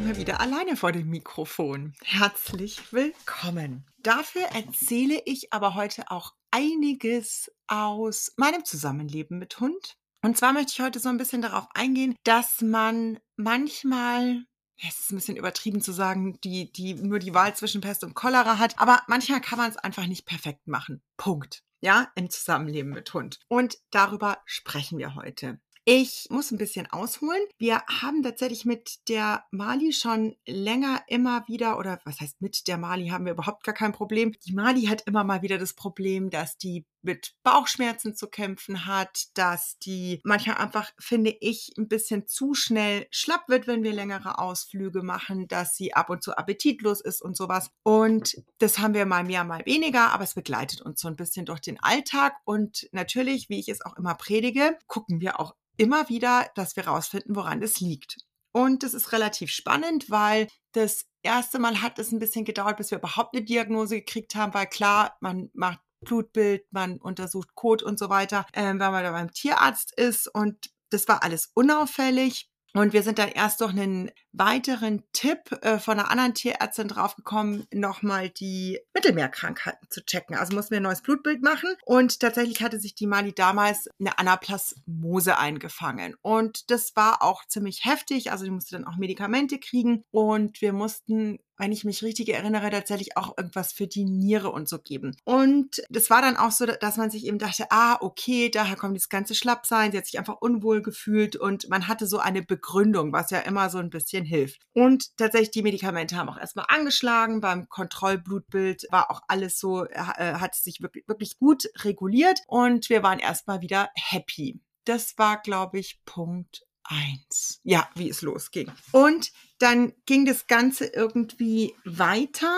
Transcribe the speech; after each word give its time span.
Mal 0.00 0.16
wieder 0.16 0.40
alleine 0.40 0.76
vor 0.76 0.92
dem 0.92 1.08
Mikrofon. 1.10 1.94
Herzlich 2.02 2.92
willkommen. 2.92 3.86
Dafür 3.98 4.42
erzähle 4.42 5.20
ich 5.26 5.52
aber 5.52 5.74
heute 5.74 6.10
auch 6.10 6.34
einiges 6.50 7.50
aus 7.66 8.32
meinem 8.36 8.64
Zusammenleben 8.64 9.38
mit 9.38 9.60
Hund. 9.60 9.98
Und 10.22 10.38
zwar 10.38 10.52
möchte 10.52 10.72
ich 10.72 10.80
heute 10.80 11.00
so 11.00 11.10
ein 11.10 11.18
bisschen 11.18 11.42
darauf 11.42 11.66
eingehen, 11.74 12.16
dass 12.24 12.62
man 12.62 13.18
manchmal 13.36 14.44
es 14.82 14.98
ist 14.98 15.12
ein 15.12 15.16
bisschen 15.16 15.36
übertrieben 15.36 15.82
zu 15.82 15.92
sagen, 15.92 16.40
die, 16.40 16.72
die 16.72 16.94
nur 16.94 17.18
die 17.18 17.34
Wahl 17.34 17.54
zwischen 17.54 17.82
Pest 17.82 18.02
und 18.02 18.14
Cholera 18.14 18.58
hat, 18.58 18.78
aber 18.78 19.02
manchmal 19.08 19.42
kann 19.42 19.58
man 19.58 19.70
es 19.70 19.76
einfach 19.76 20.06
nicht 20.06 20.24
perfekt 20.24 20.66
machen. 20.66 21.02
Punkt. 21.18 21.62
Ja, 21.82 22.10
im 22.14 22.30
Zusammenleben 22.30 22.90
mit 22.90 23.12
Hund. 23.12 23.40
Und 23.48 23.76
darüber 23.90 24.38
sprechen 24.46 24.98
wir 24.98 25.14
heute. 25.14 25.60
Ich 25.92 26.28
muss 26.30 26.52
ein 26.52 26.56
bisschen 26.56 26.86
ausholen. 26.86 27.42
Wir 27.58 27.82
haben 27.88 28.22
tatsächlich 28.22 28.64
mit 28.64 29.08
der 29.08 29.42
Mali 29.50 29.92
schon 29.92 30.36
länger 30.46 31.02
immer 31.08 31.42
wieder, 31.48 31.80
oder 31.80 31.98
was 32.04 32.20
heißt 32.20 32.40
mit 32.40 32.68
der 32.68 32.78
Mali 32.78 33.08
haben 33.08 33.24
wir 33.24 33.32
überhaupt 33.32 33.64
gar 33.64 33.74
kein 33.74 33.90
Problem. 33.90 34.32
Die 34.46 34.52
Mali 34.52 34.82
hat 34.82 35.02
immer 35.08 35.24
mal 35.24 35.42
wieder 35.42 35.58
das 35.58 35.74
Problem, 35.74 36.30
dass 36.30 36.56
die 36.56 36.86
mit 37.02 37.34
Bauchschmerzen 37.42 38.14
zu 38.14 38.28
kämpfen 38.28 38.86
hat, 38.86 39.28
dass 39.34 39.78
die 39.78 40.20
manchmal 40.24 40.56
einfach, 40.56 40.90
finde 40.98 41.34
ich, 41.40 41.72
ein 41.78 41.88
bisschen 41.88 42.26
zu 42.26 42.54
schnell 42.54 43.06
schlapp 43.10 43.48
wird, 43.48 43.66
wenn 43.66 43.82
wir 43.82 43.92
längere 43.92 44.38
Ausflüge 44.38 45.02
machen, 45.02 45.48
dass 45.48 45.76
sie 45.76 45.94
ab 45.94 46.10
und 46.10 46.22
zu 46.22 46.36
appetitlos 46.36 47.00
ist 47.00 47.22
und 47.22 47.36
sowas. 47.36 47.70
Und 47.82 48.42
das 48.58 48.78
haben 48.78 48.94
wir 48.94 49.06
mal 49.06 49.24
mehr, 49.24 49.44
mal 49.44 49.64
weniger, 49.66 50.10
aber 50.10 50.24
es 50.24 50.34
begleitet 50.34 50.80
uns 50.82 51.00
so 51.00 51.08
ein 51.08 51.16
bisschen 51.16 51.46
durch 51.46 51.60
den 51.60 51.82
Alltag. 51.82 52.34
Und 52.44 52.88
natürlich, 52.92 53.48
wie 53.48 53.60
ich 53.60 53.68
es 53.68 53.84
auch 53.84 53.96
immer 53.96 54.14
predige, 54.14 54.78
gucken 54.86 55.20
wir 55.20 55.40
auch 55.40 55.54
immer 55.76 56.08
wieder, 56.08 56.50
dass 56.54 56.76
wir 56.76 56.86
rausfinden, 56.86 57.34
woran 57.34 57.62
es 57.62 57.80
liegt. 57.80 58.18
Und 58.52 58.82
das 58.82 58.94
ist 58.94 59.12
relativ 59.12 59.50
spannend, 59.50 60.10
weil 60.10 60.48
das 60.72 61.06
erste 61.22 61.58
Mal 61.58 61.82
hat 61.82 61.98
es 61.98 62.12
ein 62.12 62.18
bisschen 62.18 62.44
gedauert, 62.44 62.76
bis 62.76 62.90
wir 62.90 62.98
überhaupt 62.98 63.34
eine 63.34 63.44
Diagnose 63.44 63.96
gekriegt 63.96 64.34
haben, 64.34 64.54
weil 64.54 64.66
klar, 64.66 65.16
man 65.20 65.50
macht 65.54 65.80
Blutbild, 66.00 66.64
man 66.70 66.98
untersucht 66.98 67.54
Kot 67.54 67.82
und 67.82 67.98
so 67.98 68.08
weiter, 68.08 68.46
äh, 68.52 68.64
wenn 68.64 68.78
man 68.78 69.04
da 69.04 69.12
beim 69.12 69.32
Tierarzt 69.32 69.92
ist 69.98 70.28
und 70.28 70.70
das 70.90 71.06
war 71.08 71.22
alles 71.22 71.50
unauffällig. 71.54 72.50
Und 72.72 72.92
wir 72.92 73.02
sind 73.02 73.18
dann 73.18 73.30
erst 73.30 73.60
durch 73.60 73.72
einen 73.72 74.12
weiteren 74.32 75.02
Tipp 75.12 75.50
äh, 75.62 75.78
von 75.78 75.98
einer 75.98 76.10
anderen 76.10 76.34
Tierärztin 76.34 76.86
draufgekommen, 76.86 77.66
nochmal 77.74 78.30
die 78.30 78.78
Mittelmeerkrankheiten 78.94 79.88
zu 79.90 80.04
checken. 80.04 80.36
Also 80.36 80.54
mussten 80.54 80.72
wir 80.72 80.76
ein 80.76 80.84
neues 80.84 81.02
Blutbild 81.02 81.42
machen. 81.42 81.68
Und 81.84 82.20
tatsächlich 82.20 82.62
hatte 82.62 82.78
sich 82.78 82.94
die 82.94 83.08
Mali 83.08 83.32
damals 83.32 83.88
eine 83.98 84.18
Anaplasmose 84.18 85.36
eingefangen. 85.36 86.14
Und 86.22 86.70
das 86.70 86.94
war 86.94 87.22
auch 87.22 87.44
ziemlich 87.46 87.84
heftig. 87.84 88.30
Also 88.30 88.44
die 88.44 88.52
musste 88.52 88.76
dann 88.76 88.86
auch 88.86 88.96
Medikamente 88.96 89.58
kriegen. 89.58 90.04
Und 90.12 90.60
wir 90.60 90.72
mussten 90.72 91.40
wenn 91.60 91.72
ich 91.72 91.84
mich 91.84 92.02
richtig 92.02 92.30
erinnere, 92.30 92.70
tatsächlich 92.70 93.16
auch 93.16 93.36
irgendwas 93.36 93.72
für 93.72 93.86
die 93.86 94.04
Niere 94.04 94.50
und 94.50 94.68
so 94.68 94.78
geben. 94.78 95.16
Und 95.24 95.82
das 95.90 96.10
war 96.10 96.22
dann 96.22 96.36
auch 96.36 96.50
so, 96.50 96.66
dass 96.66 96.96
man 96.96 97.10
sich 97.10 97.26
eben 97.26 97.38
dachte, 97.38 97.66
ah, 97.70 97.98
okay, 98.00 98.50
daher 98.50 98.76
kommt 98.76 98.96
das 98.96 99.08
ganze 99.08 99.34
Schlappsein. 99.34 99.92
Sie 99.92 99.98
hat 99.98 100.06
sich 100.06 100.18
einfach 100.18 100.38
unwohl 100.40 100.82
gefühlt 100.82 101.36
und 101.36 101.68
man 101.68 101.86
hatte 101.86 102.06
so 102.06 102.18
eine 102.18 102.42
Begründung, 102.42 103.12
was 103.12 103.30
ja 103.30 103.40
immer 103.40 103.70
so 103.70 103.78
ein 103.78 103.90
bisschen 103.90 104.24
hilft. 104.24 104.62
Und 104.72 105.16
tatsächlich, 105.16 105.50
die 105.50 105.62
Medikamente 105.62 106.16
haben 106.16 106.28
auch 106.28 106.38
erstmal 106.38 106.66
angeschlagen. 106.68 107.40
Beim 107.40 107.68
Kontrollblutbild 107.68 108.86
war 108.90 109.10
auch 109.10 109.20
alles 109.28 109.58
so, 109.58 109.84
äh, 109.84 109.94
hat 109.94 110.54
sich 110.54 110.80
wirklich, 110.80 111.06
wirklich 111.06 111.38
gut 111.38 111.68
reguliert 111.84 112.40
und 112.46 112.88
wir 112.88 113.02
waren 113.02 113.18
erstmal 113.18 113.60
wieder 113.60 113.90
happy. 113.94 114.60
Das 114.84 115.18
war, 115.18 115.40
glaube 115.40 115.78
ich, 115.78 116.00
Punkt 116.04 116.64
eins. 116.84 117.60
Ja, 117.62 117.88
wie 117.94 118.08
es 118.08 118.22
losging. 118.22 118.70
Und 118.92 119.32
dann 119.58 119.92
ging 120.06 120.24
das 120.24 120.46
Ganze 120.46 120.86
irgendwie 120.86 121.74
weiter, 121.84 122.56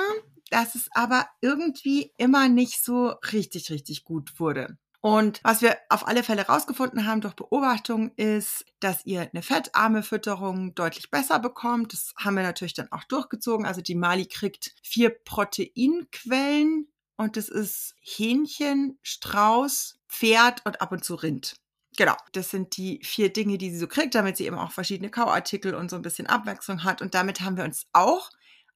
dass 0.51 0.75
es 0.75 0.89
aber 0.93 1.27
irgendwie 1.41 2.13
immer 2.19 2.49
nicht 2.49 2.83
so 2.83 3.15
richtig, 3.33 3.71
richtig 3.71 4.05
gut 4.05 4.39
wurde. 4.39 4.79
Und 5.01 5.41
was 5.43 5.63
wir 5.63 5.77
auf 5.89 6.07
alle 6.07 6.23
Fälle 6.23 6.47
rausgefunden 6.47 7.07
haben 7.07 7.21
durch 7.21 7.35
Beobachtung 7.35 8.13
ist, 8.15 8.65
dass 8.79 9.05
ihr 9.05 9.29
eine 9.33 9.43
fettarme 9.43 10.05
Fütterung 10.05 10.77
deutlich 10.77 11.11
besser 11.11 11.41
bekommt. 11.41 11.93
Das 11.93 12.15
haben 12.17 12.37
wir 12.37 12.45
natürlich 12.45 12.75
dann 12.75 12.93
auch 12.93 13.03
durchgezogen. 13.05 13.67
Also 13.67 13.81
die 13.81 13.97
Mali 13.97 14.27
kriegt 14.27 14.77
vier 14.81 15.11
Proteinquellen 15.11 16.87
und 17.17 17.37
das 17.37 17.49
ist 17.49 17.97
Hähnchen, 18.01 18.97
Strauß, 19.03 19.99
Pferd 20.09 20.65
und 20.65 20.81
ab 20.81 20.93
und 20.93 21.05
zu 21.05 21.17
Rind. 21.17 21.57
Genau, 21.97 22.17
das 22.33 22.51
sind 22.51 22.77
die 22.77 23.01
vier 23.03 23.33
Dinge, 23.33 23.59
die 23.59 23.71
sie 23.71 23.79
so 23.79 23.87
kriegt, 23.87 24.15
damit 24.15 24.37
sie 24.37 24.47
eben 24.47 24.59
auch 24.59 24.73
verschiedene 24.73 25.11
Kauartikel 25.11 25.75
und 25.75 25.91
so 25.91 25.97
ein 25.97 26.03
bisschen 26.03 26.27
Abwechslung 26.27 26.85
hat. 26.85 27.03
Und 27.03 27.15
damit 27.15 27.41
haben 27.41 27.57
wir 27.57 27.65
uns 27.65 27.87
auch 27.93 28.31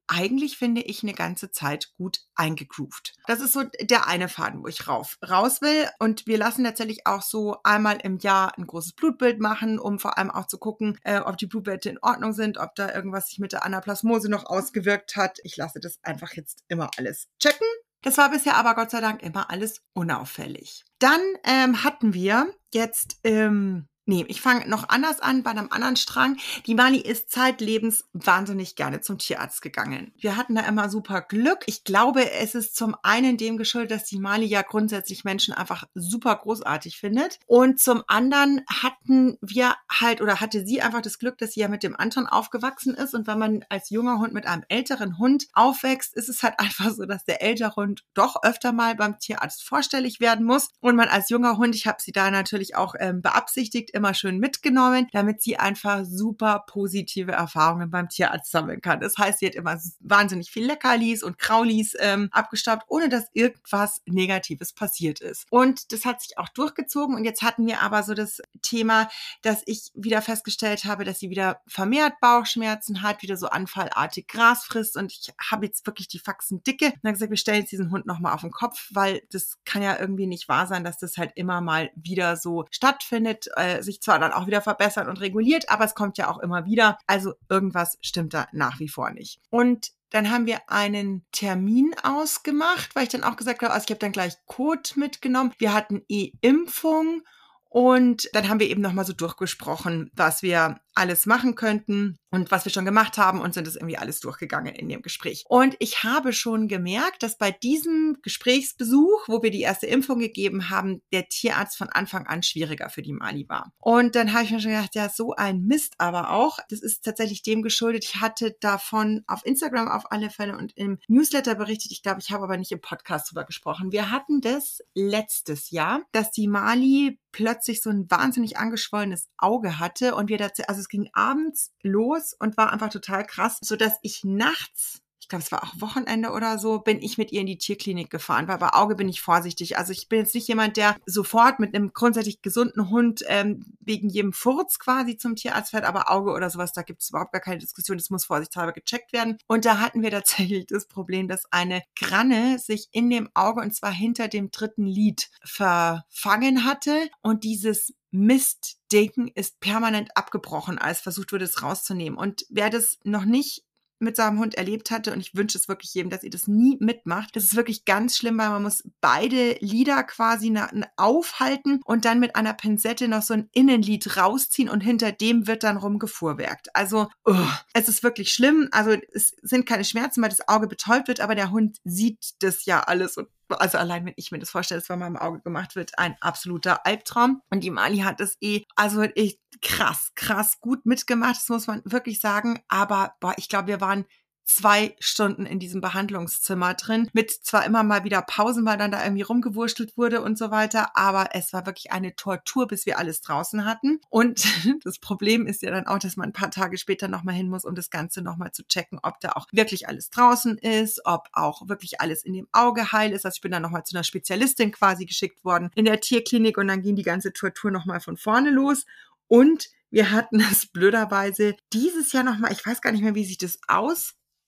eigentlich 0.08 0.56
finde 0.56 0.82
ich 0.82 1.02
eine 1.02 1.14
ganze 1.14 1.50
Zeit 1.50 1.92
gut 1.96 2.20
eingegroovt. 2.34 3.14
Das 3.26 3.40
ist 3.40 3.52
so 3.52 3.64
der 3.80 4.06
eine 4.06 4.28
Faden, 4.28 4.62
wo 4.62 4.68
ich 4.68 4.86
rauf, 4.86 5.18
raus 5.28 5.60
will. 5.60 5.88
Und 5.98 6.26
wir 6.26 6.38
lassen 6.38 6.64
tatsächlich 6.64 7.06
auch 7.06 7.22
so 7.22 7.56
einmal 7.64 7.98
im 8.02 8.18
Jahr 8.18 8.56
ein 8.56 8.66
großes 8.66 8.92
Blutbild 8.92 9.40
machen, 9.40 9.78
um 9.78 9.98
vor 9.98 10.16
allem 10.18 10.30
auch 10.30 10.46
zu 10.46 10.58
gucken, 10.58 10.98
äh, 11.02 11.18
ob 11.20 11.38
die 11.38 11.46
Blutwerte 11.46 11.90
in 11.90 11.98
Ordnung 12.02 12.32
sind, 12.32 12.58
ob 12.58 12.74
da 12.74 12.94
irgendwas 12.94 13.28
sich 13.28 13.38
mit 13.38 13.52
der 13.52 13.64
Anaplasmose 13.64 14.30
noch 14.30 14.46
ausgewirkt 14.46 15.16
hat. 15.16 15.38
Ich 15.42 15.56
lasse 15.56 15.80
das 15.80 15.98
einfach 16.02 16.34
jetzt 16.34 16.62
immer 16.68 16.90
alles 16.96 17.28
checken. 17.40 17.66
Das 18.02 18.18
war 18.18 18.30
bisher 18.30 18.56
aber 18.56 18.74
Gott 18.74 18.90
sei 18.90 19.00
Dank 19.00 19.22
immer 19.22 19.50
alles 19.50 19.82
unauffällig. 19.92 20.84
Dann 20.98 21.20
ähm, 21.44 21.82
hatten 21.82 22.14
wir 22.14 22.54
jetzt 22.72 23.18
im 23.22 23.88
Nee, 24.08 24.24
ich 24.28 24.40
fange 24.40 24.68
noch 24.68 24.88
anders 24.88 25.18
an 25.18 25.42
bei 25.42 25.50
einem 25.50 25.66
anderen 25.72 25.96
Strang. 25.96 26.36
Die 26.66 26.76
Mali 26.76 26.98
ist 26.98 27.28
zeitlebens 27.28 28.04
wahnsinnig 28.12 28.76
gerne 28.76 29.00
zum 29.00 29.18
Tierarzt 29.18 29.62
gegangen. 29.62 30.12
Wir 30.16 30.36
hatten 30.36 30.54
da 30.54 30.60
immer 30.62 30.88
super 30.88 31.22
Glück. 31.22 31.64
Ich 31.66 31.82
glaube, 31.82 32.30
es 32.30 32.54
ist 32.54 32.76
zum 32.76 32.94
einen 33.02 33.36
dem 33.36 33.56
geschuldet, 33.56 33.90
dass 33.90 34.04
die 34.04 34.20
Mali 34.20 34.46
ja 34.46 34.62
grundsätzlich 34.62 35.24
Menschen 35.24 35.54
einfach 35.54 35.88
super 35.94 36.36
großartig 36.36 36.98
findet. 36.98 37.40
Und 37.46 37.80
zum 37.80 38.04
anderen 38.06 38.62
hatten 38.68 39.38
wir 39.40 39.74
halt 39.90 40.20
oder 40.20 40.40
hatte 40.40 40.64
sie 40.64 40.82
einfach 40.82 41.02
das 41.02 41.18
Glück, 41.18 41.38
dass 41.38 41.54
sie 41.54 41.60
ja 41.60 41.68
mit 41.68 41.82
dem 41.82 41.96
Anton 41.96 42.28
aufgewachsen 42.28 42.94
ist. 42.94 43.12
Und 43.12 43.26
wenn 43.26 43.40
man 43.40 43.64
als 43.70 43.90
junger 43.90 44.20
Hund 44.20 44.32
mit 44.32 44.46
einem 44.46 44.62
älteren 44.68 45.18
Hund 45.18 45.48
aufwächst, 45.52 46.14
ist 46.14 46.28
es 46.28 46.44
halt 46.44 46.54
einfach 46.58 46.90
so, 46.90 47.06
dass 47.06 47.24
der 47.24 47.42
ältere 47.42 47.74
Hund 47.74 48.04
doch 48.14 48.36
öfter 48.44 48.70
mal 48.70 48.94
beim 48.94 49.18
Tierarzt 49.18 49.64
vorstellig 49.64 50.20
werden 50.20 50.46
muss. 50.46 50.68
Und 50.78 50.94
man 50.94 51.08
als 51.08 51.28
junger 51.28 51.56
Hund, 51.56 51.74
ich 51.74 51.88
habe 51.88 52.00
sie 52.00 52.12
da 52.12 52.30
natürlich 52.30 52.76
auch 52.76 52.94
ähm, 53.00 53.20
beabsichtigt, 53.20 53.95
immer 53.96 54.14
schön 54.14 54.38
mitgenommen, 54.38 55.08
damit 55.12 55.42
sie 55.42 55.58
einfach 55.58 56.04
super 56.04 56.64
positive 56.66 57.32
Erfahrungen 57.32 57.90
beim 57.90 58.08
Tierarzt 58.08 58.50
sammeln 58.52 58.80
kann. 58.80 59.00
Das 59.00 59.18
heißt, 59.18 59.40
sie 59.40 59.46
hat 59.46 59.54
immer 59.54 59.78
wahnsinnig 60.00 60.50
viel 60.50 60.66
Leckerlis 60.66 61.22
und 61.22 61.38
Kraulis 61.38 61.94
ähm, 61.98 62.28
abgestaubt, 62.30 62.84
ohne 62.88 63.08
dass 63.08 63.26
irgendwas 63.32 64.02
Negatives 64.06 64.72
passiert 64.72 65.20
ist. 65.20 65.46
Und 65.50 65.92
das 65.92 66.04
hat 66.04 66.20
sich 66.20 66.38
auch 66.38 66.48
durchgezogen. 66.50 67.16
Und 67.16 67.24
jetzt 67.24 67.42
hatten 67.42 67.66
wir 67.66 67.80
aber 67.80 68.02
so 68.02 68.14
das 68.14 68.40
Thema, 68.62 69.08
dass 69.42 69.62
ich 69.66 69.90
wieder 69.94 70.22
festgestellt 70.22 70.84
habe, 70.84 71.04
dass 71.04 71.18
sie 71.18 71.30
wieder 71.30 71.60
vermehrt 71.66 72.20
Bauchschmerzen 72.20 73.02
hat, 73.02 73.22
wieder 73.22 73.36
so 73.36 73.48
anfallartig 73.48 74.28
Gras 74.28 74.64
frisst. 74.64 74.96
Und 74.96 75.12
ich 75.12 75.32
habe 75.50 75.66
jetzt 75.66 75.86
wirklich 75.86 76.08
die 76.08 76.18
Faxen 76.18 76.62
dicke. 76.62 76.86
Und 76.86 77.00
dann 77.02 77.14
gesagt, 77.14 77.30
wir 77.30 77.36
stellen 77.36 77.60
jetzt 77.60 77.72
diesen 77.72 77.90
Hund 77.90 78.06
nochmal 78.06 78.34
auf 78.34 78.42
den 78.42 78.50
Kopf, 78.50 78.88
weil 78.92 79.22
das 79.32 79.58
kann 79.64 79.82
ja 79.82 79.98
irgendwie 79.98 80.26
nicht 80.26 80.48
wahr 80.48 80.66
sein, 80.66 80.84
dass 80.84 80.98
das 80.98 81.16
halt 81.16 81.32
immer 81.34 81.60
mal 81.60 81.90
wieder 81.94 82.36
so 82.36 82.64
stattfindet, 82.70 83.48
äh, 83.56 83.82
sich 83.86 84.02
zwar 84.02 84.18
dann 84.18 84.32
auch 84.32 84.46
wieder 84.46 84.60
verbessert 84.60 85.08
und 85.08 85.22
reguliert, 85.22 85.70
aber 85.70 85.86
es 85.86 85.94
kommt 85.94 86.18
ja 86.18 86.28
auch 86.30 86.38
immer 86.40 86.66
wieder. 86.66 86.98
Also 87.06 87.32
irgendwas 87.48 87.96
stimmt 88.02 88.34
da 88.34 88.46
nach 88.52 88.78
wie 88.80 88.88
vor 88.88 89.10
nicht. 89.10 89.40
Und 89.48 89.92
dann 90.10 90.30
haben 90.30 90.46
wir 90.46 90.68
einen 90.68 91.24
Termin 91.32 91.94
ausgemacht, 92.02 92.94
weil 92.94 93.04
ich 93.04 93.08
dann 93.08 93.24
auch 93.24 93.36
gesagt 93.36 93.62
habe, 93.62 93.72
also 93.72 93.84
ich 93.84 93.90
habe 93.90 93.98
dann 93.98 94.12
gleich 94.12 94.36
Code 94.46 94.90
mitgenommen. 94.96 95.52
Wir 95.58 95.72
hatten 95.72 96.02
E-Impfung 96.08 97.22
Und 97.68 98.30
dann 98.32 98.48
haben 98.48 98.60
wir 98.60 98.70
eben 98.70 98.80
nochmal 98.80 99.04
so 99.04 99.12
durchgesprochen, 99.12 100.10
was 100.14 100.42
wir 100.42 100.80
alles 100.96 101.26
machen 101.26 101.54
könnten 101.54 102.18
und 102.30 102.50
was 102.50 102.64
wir 102.64 102.72
schon 102.72 102.84
gemacht 102.84 103.18
haben 103.18 103.40
und 103.40 103.54
sind 103.54 103.66
es 103.66 103.76
irgendwie 103.76 103.98
alles 103.98 104.20
durchgegangen 104.20 104.74
in 104.74 104.88
dem 104.88 105.02
Gespräch. 105.02 105.44
Und 105.48 105.76
ich 105.78 106.02
habe 106.02 106.32
schon 106.32 106.68
gemerkt, 106.68 107.22
dass 107.22 107.38
bei 107.38 107.50
diesem 107.50 108.18
Gesprächsbesuch, 108.22 109.28
wo 109.28 109.42
wir 109.42 109.50
die 109.50 109.60
erste 109.60 109.86
Impfung 109.86 110.18
gegeben 110.18 110.70
haben, 110.70 111.02
der 111.12 111.28
Tierarzt 111.28 111.76
von 111.76 111.88
Anfang 111.88 112.26
an 112.26 112.42
schwieriger 112.42 112.90
für 112.90 113.02
die 113.02 113.12
Mali 113.12 113.48
war. 113.48 113.72
Und 113.78 114.16
dann 114.16 114.32
habe 114.32 114.44
ich 114.44 114.50
mir 114.50 114.60
schon 114.60 114.72
gedacht, 114.72 114.94
ja, 114.94 115.08
so 115.08 115.34
ein 115.34 115.62
Mist 115.62 115.94
aber 115.98 116.30
auch. 116.30 116.58
Das 116.68 116.80
ist 116.80 117.04
tatsächlich 117.04 117.42
dem 117.42 117.62
geschuldet. 117.62 118.04
Ich 118.04 118.16
hatte 118.16 118.56
davon 118.60 119.22
auf 119.26 119.44
Instagram 119.44 119.88
auf 119.88 120.10
alle 120.10 120.30
Fälle 120.30 120.56
und 120.56 120.76
im 120.76 120.98
Newsletter 121.08 121.54
berichtet. 121.54 121.92
Ich 121.92 122.02
glaube, 122.02 122.20
ich 122.20 122.30
habe 122.30 122.44
aber 122.44 122.56
nicht 122.56 122.72
im 122.72 122.80
Podcast 122.80 123.30
drüber 123.30 123.44
gesprochen. 123.44 123.92
Wir 123.92 124.10
hatten 124.10 124.40
das 124.40 124.80
letztes 124.94 125.70
Jahr, 125.70 126.02
dass 126.12 126.30
die 126.30 126.48
Mali 126.48 127.18
plötzlich 127.36 127.82
so 127.82 127.90
ein 127.90 128.10
wahnsinnig 128.10 128.56
angeschwollenes 128.56 129.28
Auge 129.36 129.78
hatte 129.78 130.14
und 130.14 130.30
wir 130.30 130.38
dazu, 130.38 130.62
also 130.68 130.85
es 130.86 130.88
ging 130.88 131.10
abends 131.12 131.72
los 131.82 132.32
und 132.32 132.56
war 132.56 132.72
einfach 132.72 132.90
total 132.90 133.26
krass, 133.26 133.58
so 133.60 133.76
dass 133.76 133.98
ich 134.02 134.22
nachts 134.24 135.02
ich 135.26 135.28
glaube, 135.28 135.42
es 135.42 135.50
war 135.50 135.64
auch 135.64 135.80
Wochenende 135.80 136.30
oder 136.30 136.56
so, 136.56 136.78
bin 136.78 137.02
ich 137.02 137.18
mit 137.18 137.32
ihr 137.32 137.40
in 137.40 137.48
die 137.48 137.58
Tierklinik 137.58 138.10
gefahren, 138.10 138.46
weil 138.46 138.58
bei 138.58 138.72
Auge 138.72 138.94
bin 138.94 139.08
ich 139.08 139.20
vorsichtig. 139.20 139.76
Also 139.76 139.90
ich 139.90 140.08
bin 140.08 140.20
jetzt 140.20 140.36
nicht 140.36 140.46
jemand, 140.46 140.76
der 140.76 140.94
sofort 141.04 141.58
mit 141.58 141.74
einem 141.74 141.92
grundsätzlich 141.92 142.42
gesunden 142.42 142.90
Hund 142.90 143.24
ähm, 143.26 143.66
wegen 143.80 144.08
jedem 144.08 144.32
Furz 144.32 144.78
quasi 144.78 145.16
zum 145.16 145.34
Tierarzt 145.34 145.72
fährt, 145.72 145.84
aber 145.84 146.12
Auge 146.12 146.30
oder 146.30 146.48
sowas, 146.48 146.72
da 146.72 146.82
gibt 146.82 147.02
es 147.02 147.10
überhaupt 147.10 147.32
gar 147.32 147.40
keine 147.40 147.58
Diskussion. 147.58 147.98
Das 147.98 148.08
muss 148.08 148.24
vorsichtshalber 148.24 148.72
gecheckt 148.72 149.12
werden. 149.12 149.36
Und 149.48 149.64
da 149.64 149.80
hatten 149.80 150.00
wir 150.00 150.10
tatsächlich 150.12 150.66
das 150.68 150.86
Problem, 150.86 151.26
dass 151.26 151.50
eine 151.50 151.82
Granne 151.98 152.60
sich 152.60 152.86
in 152.92 153.10
dem 153.10 153.28
Auge 153.34 153.62
und 153.62 153.74
zwar 153.74 153.90
hinter 153.90 154.28
dem 154.28 154.52
dritten 154.52 154.86
Lid 154.86 155.28
verfangen 155.42 156.64
hatte 156.64 157.08
und 157.22 157.42
dieses 157.42 157.94
Mistding 158.16 159.30
ist 159.34 159.60
permanent 159.60 160.16
abgebrochen, 160.16 160.78
als 160.78 161.00
versucht 161.00 161.32
wurde, 161.32 161.44
es 161.44 161.62
rauszunehmen. 161.62 162.18
Und 162.18 162.46
wer 162.48 162.70
das 162.70 162.98
noch 163.04 163.24
nicht 163.24 163.65
mit 163.98 164.16
seinem 164.16 164.38
Hund 164.38 164.54
erlebt 164.54 164.90
hatte 164.90 165.12
und 165.12 165.20
ich 165.20 165.34
wünsche 165.34 165.58
es 165.58 165.68
wirklich 165.68 165.94
jedem, 165.94 166.10
dass 166.10 166.22
ihr 166.22 166.30
das 166.30 166.46
nie 166.46 166.76
mitmacht. 166.80 167.34
Das 167.34 167.44
ist 167.44 167.56
wirklich 167.56 167.84
ganz 167.84 168.16
schlimm, 168.16 168.38
weil 168.38 168.50
man 168.50 168.62
muss 168.62 168.84
beide 169.00 169.56
Lieder 169.60 170.02
quasi 170.04 170.54
aufhalten 170.96 171.80
und 171.84 172.04
dann 172.04 172.20
mit 172.20 172.36
einer 172.36 172.54
Pinzette 172.54 173.08
noch 173.08 173.22
so 173.22 173.34
ein 173.34 173.48
Innenlied 173.52 174.16
rausziehen 174.16 174.68
und 174.68 174.80
hinter 174.80 175.12
dem 175.12 175.46
wird 175.46 175.62
dann 175.62 175.76
rumgefuhrwerkt. 175.76 176.74
Also 176.74 177.08
oh, 177.24 177.34
es 177.72 177.88
ist 177.88 178.02
wirklich 178.02 178.32
schlimm. 178.32 178.68
Also 178.72 178.96
es 179.12 179.34
sind 179.42 179.66
keine 179.66 179.84
Schmerzen, 179.84 180.22
weil 180.22 180.30
das 180.30 180.46
Auge 180.48 180.66
betäubt 180.66 181.08
wird, 181.08 181.20
aber 181.20 181.34
der 181.34 181.50
Hund 181.50 181.78
sieht 181.84 182.34
das 182.40 182.64
ja 182.64 182.80
alles 182.80 183.16
und 183.16 183.28
also 183.48 183.78
allein 183.78 184.06
wenn 184.06 184.14
ich 184.16 184.32
mir 184.32 184.38
das 184.38 184.50
vorstelle, 184.50 184.80
dass 184.80 184.86
vor 184.86 184.96
meinem 184.96 185.16
Auge 185.16 185.40
gemacht 185.40 185.76
wird, 185.76 185.98
ein 185.98 186.16
absoluter 186.20 186.86
Albtraum. 186.86 187.42
Und 187.50 187.60
die 187.60 187.70
Mali 187.70 187.98
hat 187.98 188.20
es 188.20 188.36
eh, 188.40 188.62
also 188.74 189.02
ich 189.14 189.40
krass, 189.62 190.12
krass 190.14 190.60
gut 190.60 190.84
mitgemacht, 190.86 191.36
das 191.36 191.48
muss 191.48 191.66
man 191.66 191.82
wirklich 191.84 192.20
sagen. 192.20 192.60
Aber 192.68 193.14
boah, 193.20 193.34
ich 193.36 193.48
glaube, 193.48 193.68
wir 193.68 193.80
waren 193.80 194.04
zwei 194.46 194.94
Stunden 195.00 195.44
in 195.44 195.58
diesem 195.58 195.80
Behandlungszimmer 195.80 196.74
drin, 196.74 197.10
mit 197.12 197.30
zwar 197.30 197.66
immer 197.66 197.82
mal 197.82 198.04
wieder 198.04 198.22
Pausen, 198.22 198.64
weil 198.64 198.78
dann 198.78 198.92
da 198.92 199.02
irgendwie 199.02 199.22
rumgewurschtelt 199.22 199.96
wurde 199.96 200.22
und 200.22 200.38
so 200.38 200.50
weiter, 200.50 200.96
aber 200.96 201.30
es 201.34 201.52
war 201.52 201.66
wirklich 201.66 201.92
eine 201.92 202.14
Tortur, 202.14 202.66
bis 202.66 202.86
wir 202.86 202.98
alles 202.98 203.20
draußen 203.20 203.64
hatten. 203.64 204.00
Und 204.08 204.46
das 204.84 204.98
Problem 204.98 205.46
ist 205.46 205.62
ja 205.62 205.70
dann 205.70 205.86
auch, 205.86 205.98
dass 205.98 206.16
man 206.16 206.30
ein 206.30 206.32
paar 206.32 206.50
Tage 206.50 206.78
später 206.78 207.08
nochmal 207.08 207.34
hin 207.34 207.48
muss, 207.48 207.64
um 207.64 207.74
das 207.74 207.90
Ganze 207.90 208.22
nochmal 208.22 208.52
zu 208.52 208.66
checken, 208.66 209.00
ob 209.02 209.20
da 209.20 209.32
auch 209.32 209.46
wirklich 209.52 209.88
alles 209.88 210.10
draußen 210.10 210.56
ist, 210.58 211.00
ob 211.04 211.28
auch 211.32 211.68
wirklich 211.68 212.00
alles 212.00 212.24
in 212.24 212.32
dem 212.32 212.48
Auge 212.52 212.92
heil 212.92 213.12
ist. 213.12 213.26
Also 213.26 213.36
ich 213.36 213.42
bin 213.42 213.52
dann 213.52 213.62
nochmal 213.62 213.84
zu 213.84 213.96
einer 213.96 214.04
Spezialistin 214.04 214.70
quasi 214.70 215.06
geschickt 215.06 215.44
worden 215.44 215.70
in 215.74 215.84
der 215.84 216.00
Tierklinik 216.00 216.56
und 216.56 216.68
dann 216.68 216.82
ging 216.82 216.94
die 216.94 217.02
ganze 217.02 217.32
Tortur 217.32 217.70
nochmal 217.70 218.00
von 218.00 218.16
vorne 218.16 218.50
los. 218.50 218.86
Und 219.28 219.70
wir 219.90 220.10
hatten 220.12 220.40
es 220.40 220.66
blöderweise 220.66 221.56
dieses 221.72 222.12
Jahr 222.12 222.24
nochmal, 222.24 222.52
ich 222.52 222.64
weiß 222.64 222.80
gar 222.80 222.92
nicht 222.92 223.02
mehr, 223.02 223.14
wie 223.14 223.24
sich 223.24 223.38
das 223.38 223.58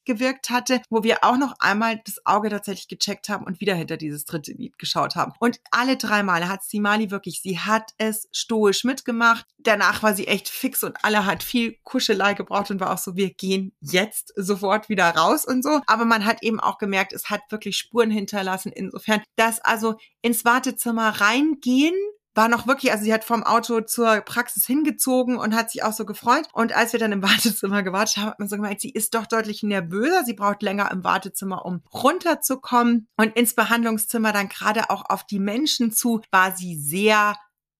ausgewirkt 0.08 0.50
hatte, 0.50 0.81
wo 0.90 1.02
wir 1.02 1.22
auch 1.22 1.37
noch 1.37 1.55
einmal 1.60 2.00
das 2.05 2.25
Auge 2.25 2.49
tatsächlich 2.49 2.88
gecheckt 2.88 3.28
haben 3.28 3.44
und 3.44 3.60
wieder 3.60 3.75
hinter 3.75 3.96
dieses 3.96 4.25
dritte 4.25 4.52
Lied 4.52 4.78
geschaut 4.78 5.16
haben. 5.16 5.32
Und 5.38 5.60
alle 5.70 5.96
drei 5.96 6.22
Male 6.22 6.49
hat 6.49 6.64
Simali 6.64 7.10
wirklich, 7.10 7.40
sie 7.43 7.58
hat 7.58 7.93
es 7.99 8.28
stoisch 8.32 8.84
mitgemacht. 8.84 9.46
Danach 9.58 10.02
war 10.02 10.14
sie 10.14 10.26
echt 10.26 10.49
fix 10.49 10.82
und 10.82 11.05
alle 11.05 11.26
hat 11.26 11.43
viel 11.43 11.76
Kuschelei 11.84 12.34
gebraucht 12.34 12.70
und 12.70 12.81
war 12.81 12.93
auch 12.93 12.99
so, 12.99 13.16
wir 13.16 13.32
gehen 13.34 13.72
jetzt 13.81 14.32
sofort 14.37 14.88
wieder 14.88 15.08
raus 15.10 15.44
und 15.44 15.62
so. 15.62 15.81
Aber 15.87 16.05
man 16.05 16.25
hat 16.25 16.43
eben 16.43 16.60
auch 16.60 16.78
gemerkt, 16.78 17.12
es 17.12 17.28
hat 17.28 17.43
wirklich 17.50 17.76
Spuren 17.76 18.10
hinterlassen. 18.10 18.72
Insofern, 18.72 19.22
dass 19.37 19.60
also 19.60 19.96
ins 20.22 20.44
Wartezimmer 20.44 21.20
reingehen 21.20 21.94
war 22.38 22.49
noch 22.49 22.69
wirklich, 22.69 22.93
also 22.93 23.02
sie 23.02 23.12
hat 23.12 23.25
vom 23.25 23.43
Auto 23.43 23.81
zur 23.81 24.20
Praxis 24.20 24.64
hingezogen 24.64 25.37
und 25.37 25.56
hat 25.56 25.73
sich 25.73 25.82
auch 25.82 25.93
so 25.93 26.06
gefreut. 26.06 26.46
Und 26.52 26.73
als 26.73 26.93
wir 26.93 27.00
dann 27.00 27.11
im 27.11 27.23
Wartezimmer 27.25 27.82
gewartet 27.82 28.19
haben, 28.19 28.26
hat 28.29 28.38
man 28.38 28.49
so 28.49 28.55
gemeint, 28.55 28.81
sie 28.81 28.90
ist 28.90 29.14
doch 29.14 29.26
deutlich 29.26 29.64
nervöser. 29.64 30.23
Sie 30.25 30.35
braucht 30.35 30.62
länger 30.62 30.88
im 30.93 31.02
Wartezimmer, 31.02 31.67
um 31.67 31.82
runterzukommen. 31.93 33.08
Und 33.17 33.37
ins 33.37 33.55
Behandlungszimmer 33.55 34.32
dann 34.32 34.49
gerade 34.49 34.88
auch 34.88 35.11
auf 35.11 35.26
die 35.26 35.40
Menschen 35.40 35.90
zu, 35.90 36.20
war 36.31 36.56
sie 36.56 36.81
sehr 36.81 37.35